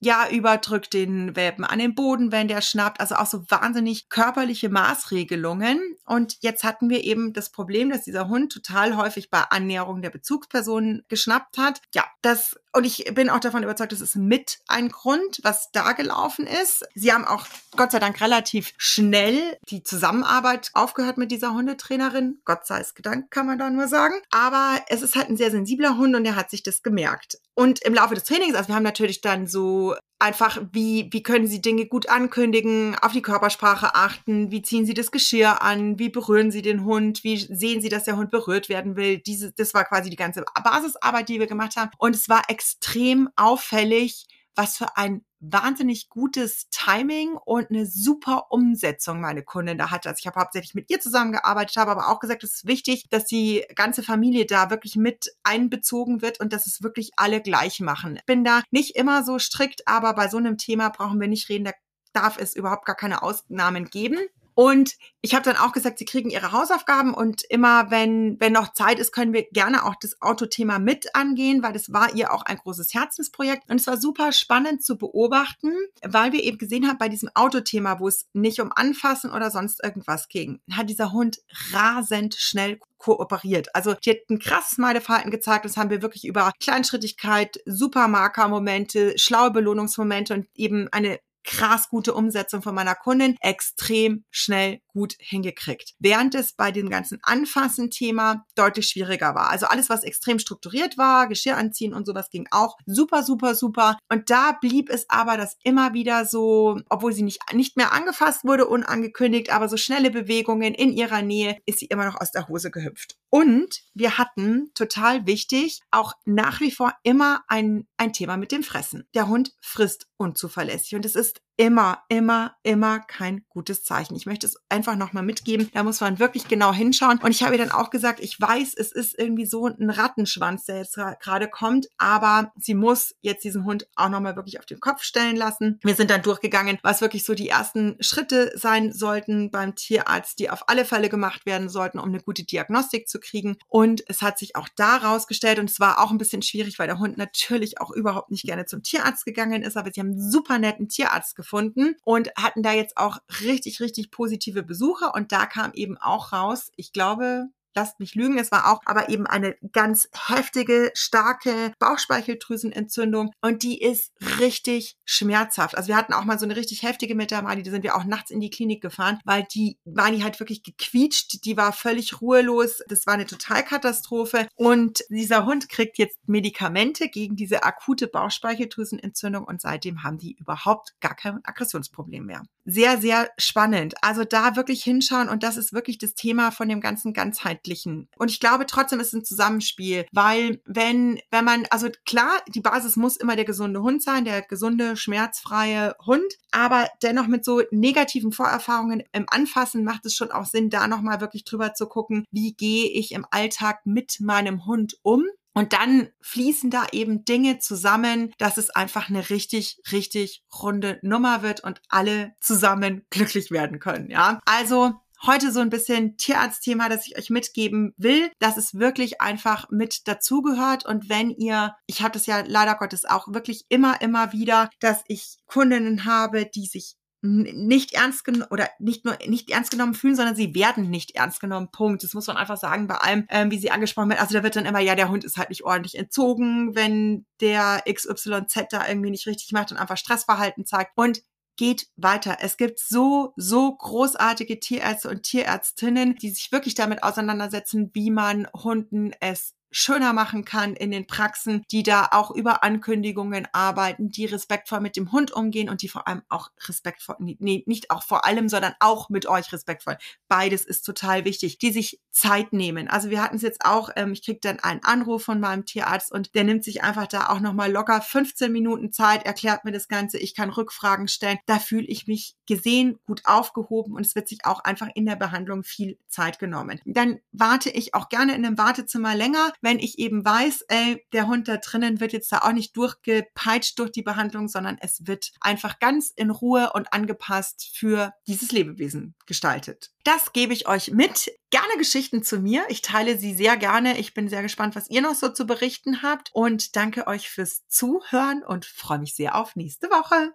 ja, 0.00 0.28
überdrückt 0.30 0.92
den 0.92 1.34
Welpen 1.34 1.64
an 1.64 1.78
den 1.78 1.94
Boden, 1.94 2.30
wenn 2.30 2.48
der 2.48 2.60
schnappt. 2.60 3.00
Also 3.00 3.16
auch 3.16 3.26
so 3.26 3.44
wahnsinnig 3.48 4.08
körperliche 4.08 4.68
Maßregelungen. 4.68 5.80
Und 6.04 6.36
jetzt 6.40 6.62
hatten 6.62 6.90
wir 6.90 7.04
eben 7.04 7.32
das 7.32 7.50
Problem, 7.50 7.90
dass 7.90 8.02
dieser 8.02 8.28
Hund 8.28 8.52
total 8.52 8.96
häufig 8.96 9.30
bei 9.30 9.40
Annäherung 9.40 10.02
der 10.02 10.10
Bezugsperson 10.10 11.02
geschnappt 11.08 11.58
hat. 11.58 11.80
Ja, 11.94 12.04
das, 12.22 12.56
und 12.72 12.84
ich 12.84 13.04
bin 13.14 13.30
auch 13.30 13.40
davon 13.40 13.62
überzeugt, 13.62 13.92
das 13.92 14.00
ist 14.00 14.16
mit 14.16 14.58
ein 14.68 14.90
Grund, 14.90 15.40
was 15.42 15.70
da 15.72 15.92
gelaufen 15.92 16.46
ist. 16.46 16.84
Sie 16.94 17.12
haben 17.12 17.24
auch 17.24 17.46
Gott 17.76 17.92
sei 17.92 17.98
Dank 17.98 18.20
relativ 18.20 18.74
schnell 18.76 19.56
die 19.70 19.82
Zusammenarbeit 19.82 20.70
aufgehört 20.74 21.16
mit 21.16 21.30
dieser 21.30 21.54
Hundetrainerin. 21.54 22.40
Gott 22.44 22.66
sei 22.66 22.84
gedankt, 22.94 23.30
kann 23.30 23.46
man 23.46 23.58
da 23.58 23.70
nur 23.70 23.88
sagen. 23.88 24.14
Aber 24.30 24.80
es 24.88 25.02
ist 25.02 25.16
halt 25.16 25.30
ein 25.30 25.36
sehr 25.36 25.50
sensibler 25.50 25.96
Hund 25.96 26.14
und 26.14 26.24
er 26.24 26.36
hat 26.36 26.50
sich 26.50 26.62
das 26.62 26.82
gemerkt. 26.82 27.38
Und 27.54 27.82
im 27.82 27.94
Laufe 27.94 28.14
des 28.14 28.24
Trainings, 28.24 28.56
also 28.56 28.68
wir 28.68 28.74
haben 28.74 28.82
natürlich 28.82 29.20
dann 29.20 29.46
so 29.46 29.93
einfach, 30.24 30.60
wie, 30.72 31.08
wie 31.12 31.22
können 31.22 31.46
Sie 31.46 31.60
Dinge 31.60 31.86
gut 31.86 32.08
ankündigen, 32.08 32.96
auf 33.00 33.12
die 33.12 33.22
Körpersprache 33.22 33.94
achten, 33.94 34.50
wie 34.50 34.62
ziehen 34.62 34.86
Sie 34.86 34.94
das 34.94 35.10
Geschirr 35.10 35.62
an, 35.62 35.98
wie 35.98 36.08
berühren 36.08 36.50
Sie 36.50 36.62
den 36.62 36.84
Hund, 36.84 37.22
wie 37.22 37.36
sehen 37.36 37.82
Sie, 37.82 37.90
dass 37.90 38.04
der 38.04 38.16
Hund 38.16 38.30
berührt 38.30 38.68
werden 38.68 38.96
will. 38.96 39.18
Diese, 39.18 39.52
das 39.52 39.74
war 39.74 39.84
quasi 39.84 40.10
die 40.10 40.16
ganze 40.16 40.44
Basisarbeit, 40.64 41.28
die 41.28 41.38
wir 41.38 41.46
gemacht 41.46 41.76
haben. 41.76 41.90
Und 41.98 42.16
es 42.16 42.28
war 42.28 42.42
extrem 42.48 43.28
auffällig, 43.36 44.26
was 44.54 44.76
für 44.76 44.96
ein 44.96 45.24
wahnsinnig 45.40 46.08
gutes 46.08 46.68
Timing 46.70 47.36
und 47.36 47.70
eine 47.70 47.86
super 47.86 48.46
Umsetzung 48.50 49.20
meine 49.20 49.42
Kundin 49.42 49.78
da 49.78 49.90
hatte. 49.90 50.08
Also 50.08 50.20
ich 50.20 50.26
habe 50.26 50.40
hauptsächlich 50.40 50.74
mit 50.74 50.90
ihr 50.90 51.00
zusammengearbeitet, 51.00 51.76
habe 51.76 51.90
aber 51.90 52.08
auch 52.08 52.20
gesagt, 52.20 52.44
es 52.44 52.54
ist 52.54 52.66
wichtig, 52.66 53.06
dass 53.10 53.24
die 53.26 53.64
ganze 53.74 54.02
Familie 54.02 54.46
da 54.46 54.70
wirklich 54.70 54.96
mit 54.96 55.34
einbezogen 55.42 56.22
wird 56.22 56.40
und 56.40 56.52
dass 56.52 56.66
es 56.66 56.82
wirklich 56.82 57.10
alle 57.16 57.42
gleich 57.42 57.80
machen. 57.80 58.16
Ich 58.16 58.24
bin 58.24 58.44
da 58.44 58.62
nicht 58.70 58.96
immer 58.96 59.22
so 59.24 59.38
strikt, 59.38 59.86
aber 59.86 60.14
bei 60.14 60.28
so 60.28 60.38
einem 60.38 60.56
Thema 60.56 60.88
brauchen 60.88 61.20
wir 61.20 61.28
nicht 61.28 61.48
reden, 61.48 61.64
da 61.64 61.72
darf 62.12 62.38
es 62.38 62.54
überhaupt 62.54 62.86
gar 62.86 62.96
keine 62.96 63.22
Ausnahmen 63.22 63.86
geben. 63.86 64.18
Und 64.54 64.94
ich 65.20 65.34
habe 65.34 65.44
dann 65.44 65.56
auch 65.56 65.72
gesagt, 65.72 65.98
sie 65.98 66.04
kriegen 66.04 66.30
ihre 66.30 66.52
Hausaufgaben 66.52 67.14
und 67.14 67.42
immer, 67.48 67.90
wenn, 67.90 68.38
wenn 68.40 68.52
noch 68.52 68.72
Zeit 68.72 68.98
ist, 68.98 69.12
können 69.12 69.32
wir 69.32 69.44
gerne 69.50 69.84
auch 69.84 69.94
das 70.00 70.20
Autothema 70.20 70.78
mit 70.78 71.14
angehen, 71.14 71.62
weil 71.62 71.72
das 71.72 71.92
war 71.92 72.14
ihr 72.14 72.32
auch 72.32 72.42
ein 72.42 72.58
großes 72.58 72.94
Herzensprojekt. 72.94 73.68
Und 73.68 73.80
es 73.80 73.86
war 73.86 73.96
super 73.96 74.32
spannend 74.32 74.84
zu 74.84 74.96
beobachten, 74.96 75.72
weil 76.02 76.32
wir 76.32 76.42
eben 76.42 76.58
gesehen 76.58 76.86
haben, 76.86 76.98
bei 76.98 77.08
diesem 77.08 77.30
Autothema, 77.34 77.98
wo 78.00 78.08
es 78.08 78.26
nicht 78.32 78.60
um 78.60 78.70
Anfassen 78.72 79.32
oder 79.32 79.50
sonst 79.50 79.82
irgendwas 79.82 80.28
ging, 80.28 80.60
hat 80.70 80.88
dieser 80.88 81.12
Hund 81.12 81.38
rasend 81.72 82.34
schnell 82.34 82.78
kooperiert. 82.98 83.74
Also 83.74 83.94
die 83.94 84.10
hat 84.10 84.30
ein 84.30 84.38
krasses 84.38 84.78
Meideverhalten 84.78 85.30
gezeigt. 85.30 85.64
Das 85.64 85.76
haben 85.76 85.90
wir 85.90 86.02
wirklich 86.02 86.24
über 86.24 86.52
Kleinschrittigkeit, 86.60 87.60
Supermarker-Momente, 87.66 89.18
schlaue 89.18 89.50
Belohnungsmomente 89.50 90.34
und 90.34 90.46
eben 90.54 90.88
eine 90.92 91.18
krass 91.44 91.88
gute 91.88 92.14
Umsetzung 92.14 92.62
von 92.62 92.74
meiner 92.74 92.94
Kundin 92.94 93.36
extrem 93.40 94.24
schnell 94.30 94.80
gut 94.88 95.14
hingekriegt. 95.18 95.94
Während 95.98 96.34
es 96.34 96.54
bei 96.54 96.72
dem 96.72 96.88
ganzen 96.88 97.18
Anfassen-Thema 97.22 98.44
deutlich 98.54 98.88
schwieriger 98.88 99.34
war. 99.34 99.50
Also 99.50 99.66
alles, 99.66 99.90
was 99.90 100.04
extrem 100.04 100.38
strukturiert 100.38 100.96
war, 100.96 101.28
Geschirr 101.28 101.56
anziehen 101.56 101.94
und 101.94 102.06
sowas 102.06 102.30
ging 102.30 102.46
auch 102.50 102.76
super, 102.86 103.22
super, 103.22 103.54
super. 103.54 103.98
Und 104.08 104.30
da 104.30 104.52
blieb 104.60 104.88
es 104.90 105.06
aber, 105.08 105.36
dass 105.36 105.56
immer 105.62 105.94
wieder 105.94 106.24
so, 106.24 106.80
obwohl 106.88 107.12
sie 107.12 107.22
nicht, 107.22 107.40
nicht 107.52 107.76
mehr 107.76 107.92
angefasst 107.92 108.44
wurde, 108.44 108.66
unangekündigt, 108.66 109.50
aber 109.50 109.68
so 109.68 109.76
schnelle 109.76 110.10
Bewegungen 110.10 110.74
in 110.74 110.92
ihrer 110.92 111.22
Nähe, 111.22 111.58
ist 111.66 111.80
sie 111.80 111.86
immer 111.86 112.06
noch 112.06 112.20
aus 112.20 112.30
der 112.30 112.48
Hose 112.48 112.70
gehüpft. 112.70 113.16
Und 113.30 113.82
wir 113.94 114.16
hatten, 114.16 114.70
total 114.74 115.26
wichtig, 115.26 115.80
auch 115.90 116.12
nach 116.24 116.60
wie 116.60 116.70
vor 116.70 116.94
immer 117.02 117.42
ein, 117.48 117.88
ein 117.96 118.12
Thema 118.12 118.36
mit 118.36 118.52
dem 118.52 118.62
Fressen. 118.62 119.08
Der 119.14 119.28
Hund 119.28 119.52
frisst 119.60 120.06
unzuverlässig 120.16 120.94
und 120.94 121.04
es 121.04 121.16
ist 121.16 121.33
just 121.34 121.43
immer, 121.56 122.02
immer, 122.08 122.56
immer 122.62 123.00
kein 123.00 123.44
gutes 123.48 123.84
Zeichen. 123.84 124.16
Ich 124.16 124.26
möchte 124.26 124.46
es 124.46 124.56
einfach 124.68 124.96
nochmal 124.96 125.22
mitgeben. 125.22 125.70
Da 125.72 125.84
muss 125.84 126.00
man 126.00 126.18
wirklich 126.18 126.48
genau 126.48 126.72
hinschauen. 126.72 127.18
Und 127.18 127.30
ich 127.30 127.42
habe 127.42 127.54
ihr 127.54 127.58
dann 127.58 127.70
auch 127.70 127.90
gesagt, 127.90 128.20
ich 128.20 128.40
weiß, 128.40 128.74
es 128.74 128.90
ist 128.90 129.16
irgendwie 129.18 129.46
so 129.46 129.66
ein 129.66 129.90
Rattenschwanz, 129.90 130.64
der 130.64 130.78
jetzt 130.78 130.98
gerade 131.20 131.48
kommt, 131.48 131.88
aber 131.96 132.52
sie 132.58 132.74
muss 132.74 133.14
jetzt 133.20 133.44
diesen 133.44 133.64
Hund 133.64 133.86
auch 133.94 134.08
nochmal 134.08 134.36
wirklich 134.36 134.58
auf 134.58 134.66
den 134.66 134.80
Kopf 134.80 135.02
stellen 135.02 135.36
lassen. 135.36 135.78
Wir 135.82 135.94
sind 135.94 136.10
dann 136.10 136.22
durchgegangen, 136.22 136.78
was 136.82 137.00
wirklich 137.00 137.24
so 137.24 137.34
die 137.34 137.48
ersten 137.48 137.96
Schritte 138.00 138.52
sein 138.56 138.92
sollten 138.92 139.50
beim 139.50 139.74
Tierarzt, 139.74 140.38
die 140.38 140.50
auf 140.50 140.68
alle 140.68 140.84
Fälle 140.84 141.08
gemacht 141.08 141.46
werden 141.46 141.68
sollten, 141.68 141.98
um 141.98 142.08
eine 142.08 142.20
gute 142.20 142.44
Diagnostik 142.44 143.08
zu 143.08 143.20
kriegen. 143.20 143.56
Und 143.68 144.02
es 144.08 144.22
hat 144.22 144.38
sich 144.38 144.56
auch 144.56 144.68
da 144.76 144.96
rausgestellt 144.96 145.58
und 145.58 145.70
es 145.70 145.80
war 145.80 146.00
auch 146.00 146.10
ein 146.10 146.18
bisschen 146.18 146.42
schwierig, 146.42 146.78
weil 146.78 146.88
der 146.88 146.98
Hund 146.98 147.16
natürlich 147.16 147.80
auch 147.80 147.90
überhaupt 147.90 148.30
nicht 148.30 148.44
gerne 148.44 148.66
zum 148.66 148.82
Tierarzt 148.82 149.24
gegangen 149.24 149.62
ist, 149.62 149.76
aber 149.76 149.90
sie 149.92 150.00
haben 150.00 150.12
einen 150.12 150.30
super 150.30 150.58
netten 150.58 150.88
Tierarzt 150.88 151.36
gefunden 151.36 151.43
gefunden 151.44 151.94
und 152.04 152.30
hatten 152.36 152.62
da 152.62 152.72
jetzt 152.72 152.96
auch 152.96 153.18
richtig, 153.42 153.80
richtig 153.80 154.10
positive 154.10 154.62
Besucher. 154.62 155.14
Und 155.14 155.30
da 155.30 155.46
kam 155.46 155.72
eben 155.74 155.96
auch 155.98 156.32
raus, 156.32 156.70
ich 156.76 156.92
glaube, 156.92 157.46
lasst 157.74 158.00
mich 158.00 158.14
lügen, 158.14 158.38
es 158.38 158.52
war 158.52 158.72
auch 158.72 158.80
aber 158.84 159.08
eben 159.08 159.26
eine 159.26 159.56
ganz 159.72 160.08
heftige, 160.28 160.90
starke 160.94 161.72
Bauchspeicheldrüsenentzündung 161.78 163.32
und 163.40 163.62
die 163.62 163.80
ist 163.80 164.12
richtig 164.40 164.96
schmerzhaft. 165.04 165.76
Also 165.76 165.88
wir 165.88 165.96
hatten 165.96 166.12
auch 166.12 166.24
mal 166.24 166.38
so 166.38 166.44
eine 166.44 166.56
richtig 166.56 166.82
heftige 166.82 167.14
mit 167.14 167.30
der 167.30 167.42
Mali, 167.42 167.62
da 167.62 167.70
sind 167.70 167.82
wir 167.82 167.96
auch 167.96 168.04
nachts 168.04 168.30
in 168.30 168.40
die 168.40 168.50
Klinik 168.50 168.80
gefahren, 168.80 169.18
weil 169.24 169.46
die 169.52 169.78
Mali 169.84 170.20
halt 170.20 170.40
wirklich 170.40 170.62
gequietscht, 170.62 171.44
die 171.44 171.56
war 171.56 171.72
völlig 171.72 172.20
ruhelos, 172.20 172.82
das 172.88 173.06
war 173.06 173.14
eine 173.14 173.26
Totalkatastrophe 173.26 174.46
und 174.54 175.04
dieser 175.08 175.46
Hund 175.46 175.68
kriegt 175.68 175.98
jetzt 175.98 176.18
Medikamente 176.26 177.08
gegen 177.08 177.36
diese 177.36 177.64
akute 177.64 178.06
Bauchspeicheldrüsenentzündung 178.06 179.44
und 179.44 179.60
seitdem 179.60 180.02
haben 180.02 180.18
die 180.18 180.36
überhaupt 180.38 180.94
gar 181.00 181.14
kein 181.14 181.44
Aggressionsproblem 181.44 182.24
mehr. 182.24 182.42
Sehr, 182.64 182.98
sehr 182.98 183.30
spannend. 183.36 183.94
Also 184.00 184.24
da 184.24 184.56
wirklich 184.56 184.82
hinschauen 184.82 185.28
und 185.28 185.42
das 185.42 185.56
ist 185.56 185.72
wirklich 185.72 185.98
das 185.98 186.14
Thema 186.14 186.50
von 186.50 186.68
dem 186.68 186.80
ganzen 186.80 187.12
ganzheitlichen 187.12 187.63
Jugendlichen. 187.64 188.08
Und 188.16 188.30
ich 188.30 188.40
glaube 188.40 188.66
trotzdem 188.66 189.00
ist 189.00 189.08
es 189.08 189.12
ein 189.14 189.24
Zusammenspiel, 189.24 190.06
weil 190.12 190.60
wenn, 190.66 191.20
wenn 191.30 191.44
man, 191.44 191.66
also 191.70 191.88
klar, 192.04 192.30
die 192.48 192.60
Basis 192.60 192.96
muss 192.96 193.16
immer 193.16 193.36
der 193.36 193.44
gesunde 193.44 193.82
Hund 193.82 194.02
sein, 194.02 194.24
der 194.24 194.42
gesunde, 194.42 194.96
schmerzfreie 194.96 195.94
Hund, 196.04 196.34
aber 196.50 196.88
dennoch 197.02 197.26
mit 197.26 197.44
so 197.44 197.62
negativen 197.70 198.32
Vorerfahrungen 198.32 199.02
im 199.12 199.26
Anfassen 199.28 199.84
macht 199.84 200.04
es 200.06 200.14
schon 200.14 200.30
auch 200.30 200.46
Sinn, 200.46 200.70
da 200.70 200.86
nochmal 200.88 201.20
wirklich 201.20 201.44
drüber 201.44 201.74
zu 201.74 201.86
gucken, 201.86 202.24
wie 202.30 202.54
gehe 202.54 202.90
ich 202.90 203.12
im 203.12 203.26
Alltag 203.30 203.80
mit 203.84 204.20
meinem 204.20 204.66
Hund 204.66 204.98
um 205.02 205.24
und 205.54 205.72
dann 205.72 206.08
fließen 206.20 206.68
da 206.70 206.86
eben 206.90 207.24
Dinge 207.24 207.60
zusammen, 207.60 208.32
dass 208.38 208.56
es 208.56 208.70
einfach 208.70 209.08
eine 209.08 209.30
richtig, 209.30 209.80
richtig 209.92 210.42
runde 210.60 210.98
Nummer 211.02 211.42
wird 211.42 211.62
und 211.62 211.80
alle 211.88 212.34
zusammen 212.40 213.06
glücklich 213.10 213.52
werden 213.52 213.78
können. 213.78 214.10
Ja, 214.10 214.40
also 214.46 214.94
heute 215.26 215.52
so 215.52 215.60
ein 215.60 215.70
bisschen 215.70 216.16
Tierarztthema, 216.16 216.88
das 216.88 217.06
ich 217.06 217.18
euch 217.18 217.30
mitgeben 217.30 217.94
will, 217.96 218.30
dass 218.38 218.56
es 218.56 218.74
wirklich 218.74 219.20
einfach 219.20 219.70
mit 219.70 220.06
dazugehört. 220.08 220.84
Und 220.84 221.08
wenn 221.08 221.30
ihr, 221.30 221.74
ich 221.86 222.02
habe 222.02 222.12
das 222.12 222.26
ja 222.26 222.42
leider 222.46 222.74
Gottes 222.74 223.04
auch 223.04 223.28
wirklich 223.28 223.64
immer, 223.68 224.00
immer 224.00 224.32
wieder, 224.32 224.70
dass 224.80 225.02
ich 225.08 225.38
Kundinnen 225.46 226.04
habe, 226.04 226.46
die 226.46 226.66
sich 226.66 226.96
nicht 227.24 227.94
ernst 227.94 228.24
genommen 228.24 228.46
oder 228.50 228.68
nicht 228.78 229.06
nur 229.06 229.16
nicht 229.26 229.50
ernst 229.50 229.70
genommen 229.70 229.94
fühlen, 229.94 230.14
sondern 230.14 230.36
sie 230.36 230.54
werden 230.54 230.90
nicht 230.90 231.12
ernst 231.16 231.40
genommen. 231.40 231.70
Punkt. 231.72 232.04
Das 232.04 232.12
muss 232.12 232.26
man 232.26 232.36
einfach 232.36 232.58
sagen 232.58 232.86
bei 232.86 232.96
allem, 232.96 233.24
ähm, 233.30 233.50
wie 233.50 233.58
sie 233.58 233.70
angesprochen 233.70 234.10
wird. 234.10 234.20
Also 234.20 234.34
da 234.34 234.42
wird 234.42 234.56
dann 234.56 234.66
immer, 234.66 234.80
ja, 234.80 234.94
der 234.94 235.08
Hund 235.08 235.24
ist 235.24 235.38
halt 235.38 235.48
nicht 235.48 235.64
ordentlich 235.64 235.96
entzogen, 235.96 236.74
wenn 236.74 237.24
der 237.40 237.82
XYZ 237.90 238.66
da 238.70 238.86
irgendwie 238.86 239.10
nicht 239.10 239.26
richtig 239.26 239.52
macht 239.52 239.72
und 239.72 239.78
einfach 239.78 239.96
Stressverhalten 239.96 240.66
zeigt. 240.66 240.92
Und 240.96 241.22
geht 241.56 241.88
weiter. 241.96 242.38
Es 242.40 242.56
gibt 242.56 242.78
so, 242.78 243.32
so 243.36 243.74
großartige 243.74 244.60
Tierärzte 244.60 245.08
und 245.08 245.22
Tierärztinnen, 245.22 246.16
die 246.16 246.30
sich 246.30 246.52
wirklich 246.52 246.74
damit 246.74 247.02
auseinandersetzen, 247.02 247.90
wie 247.94 248.10
man 248.10 248.48
Hunden 248.52 249.12
es 249.20 249.53
schöner 249.74 250.12
machen 250.12 250.44
kann 250.44 250.74
in 250.74 250.90
den 250.90 251.06
Praxen, 251.06 251.62
die 251.70 251.82
da 251.82 252.08
auch 252.12 252.30
über 252.30 252.62
Ankündigungen 252.62 253.48
arbeiten, 253.52 254.10
die 254.10 254.24
respektvoll 254.24 254.80
mit 254.80 254.96
dem 254.96 255.12
Hund 255.12 255.32
umgehen 255.32 255.68
und 255.68 255.82
die 255.82 255.88
vor 255.88 256.06
allem 256.08 256.22
auch 256.28 256.50
respektvoll, 256.68 257.16
nee, 257.18 257.64
nicht 257.66 257.90
auch 257.90 258.02
vor 258.02 258.24
allem, 258.24 258.48
sondern 258.48 258.74
auch 258.80 259.08
mit 259.08 259.26
euch 259.26 259.52
respektvoll. 259.52 259.98
Beides 260.28 260.64
ist 260.64 260.82
total 260.82 261.24
wichtig, 261.24 261.58
die 261.58 261.72
sich 261.72 262.00
Zeit 262.10 262.52
nehmen. 262.52 262.88
Also 262.88 263.10
wir 263.10 263.20
hatten 263.20 263.36
es 263.36 263.42
jetzt 263.42 263.64
auch, 263.64 263.90
ähm, 263.96 264.12
ich 264.12 264.24
krieg 264.24 264.40
dann 264.40 264.60
einen 264.60 264.84
Anruf 264.84 265.24
von 265.24 265.40
meinem 265.40 265.64
Tierarzt 265.64 266.12
und 266.12 266.34
der 266.34 266.44
nimmt 266.44 266.62
sich 266.62 266.84
einfach 266.84 267.08
da 267.08 267.28
auch 267.28 267.40
nochmal 267.40 267.72
locker 267.72 268.00
15 268.00 268.52
Minuten 268.52 268.92
Zeit, 268.92 269.26
erklärt 269.26 269.64
mir 269.64 269.72
das 269.72 269.88
Ganze, 269.88 270.18
ich 270.18 270.34
kann 270.34 270.50
Rückfragen 270.50 271.08
stellen. 271.08 271.38
Da 271.46 271.58
fühle 271.58 271.86
ich 271.86 272.06
mich 272.06 272.36
gesehen, 272.46 272.98
gut 273.06 273.22
aufgehoben 273.24 273.94
und 273.94 274.06
es 274.06 274.14
wird 274.14 274.28
sich 274.28 274.44
auch 274.44 274.60
einfach 274.60 274.88
in 274.94 275.06
der 275.06 275.16
Behandlung 275.16 275.64
viel 275.64 275.98
Zeit 276.08 276.38
genommen. 276.38 276.80
Dann 276.84 277.18
warte 277.32 277.70
ich 277.70 277.94
auch 277.94 278.08
gerne 278.08 278.34
in 278.34 278.46
einem 278.46 278.58
Wartezimmer 278.58 279.14
länger, 279.14 279.52
wenn 279.64 279.78
ich 279.78 279.98
eben 279.98 280.24
weiß, 280.24 280.66
ey, 280.68 281.04
der 281.12 281.26
Hund 281.26 281.48
da 281.48 281.56
drinnen 281.56 281.98
wird 281.98 282.12
jetzt 282.12 282.30
da 282.30 282.38
auch 282.38 282.52
nicht 282.52 282.76
durchgepeitscht 282.76 283.78
durch 283.78 283.90
die 283.90 284.02
Behandlung, 284.02 284.46
sondern 284.46 284.76
es 284.80 285.06
wird 285.06 285.32
einfach 285.40 285.78
ganz 285.78 286.12
in 286.14 286.30
Ruhe 286.30 286.70
und 286.74 286.92
angepasst 286.92 287.70
für 287.74 288.12
dieses 288.26 288.52
Lebewesen 288.52 289.14
gestaltet. 289.26 289.90
Das 290.04 290.32
gebe 290.34 290.52
ich 290.52 290.68
euch 290.68 290.90
mit. 290.90 291.32
Gerne 291.50 291.78
Geschichten 291.78 292.22
zu 292.22 292.38
mir. 292.38 292.64
Ich 292.68 292.82
teile 292.82 293.16
sie 293.16 293.32
sehr 293.32 293.56
gerne. 293.56 293.98
Ich 293.98 294.12
bin 294.12 294.28
sehr 294.28 294.42
gespannt, 294.42 294.76
was 294.76 294.90
ihr 294.90 295.00
noch 295.00 295.14
so 295.14 295.30
zu 295.30 295.46
berichten 295.46 296.02
habt 296.02 296.30
und 296.34 296.76
danke 296.76 297.06
euch 297.06 297.30
fürs 297.30 297.66
Zuhören 297.66 298.42
und 298.44 298.66
freue 298.66 298.98
mich 298.98 299.14
sehr 299.14 299.34
auf 299.34 299.56
nächste 299.56 299.88
Woche. 299.88 300.34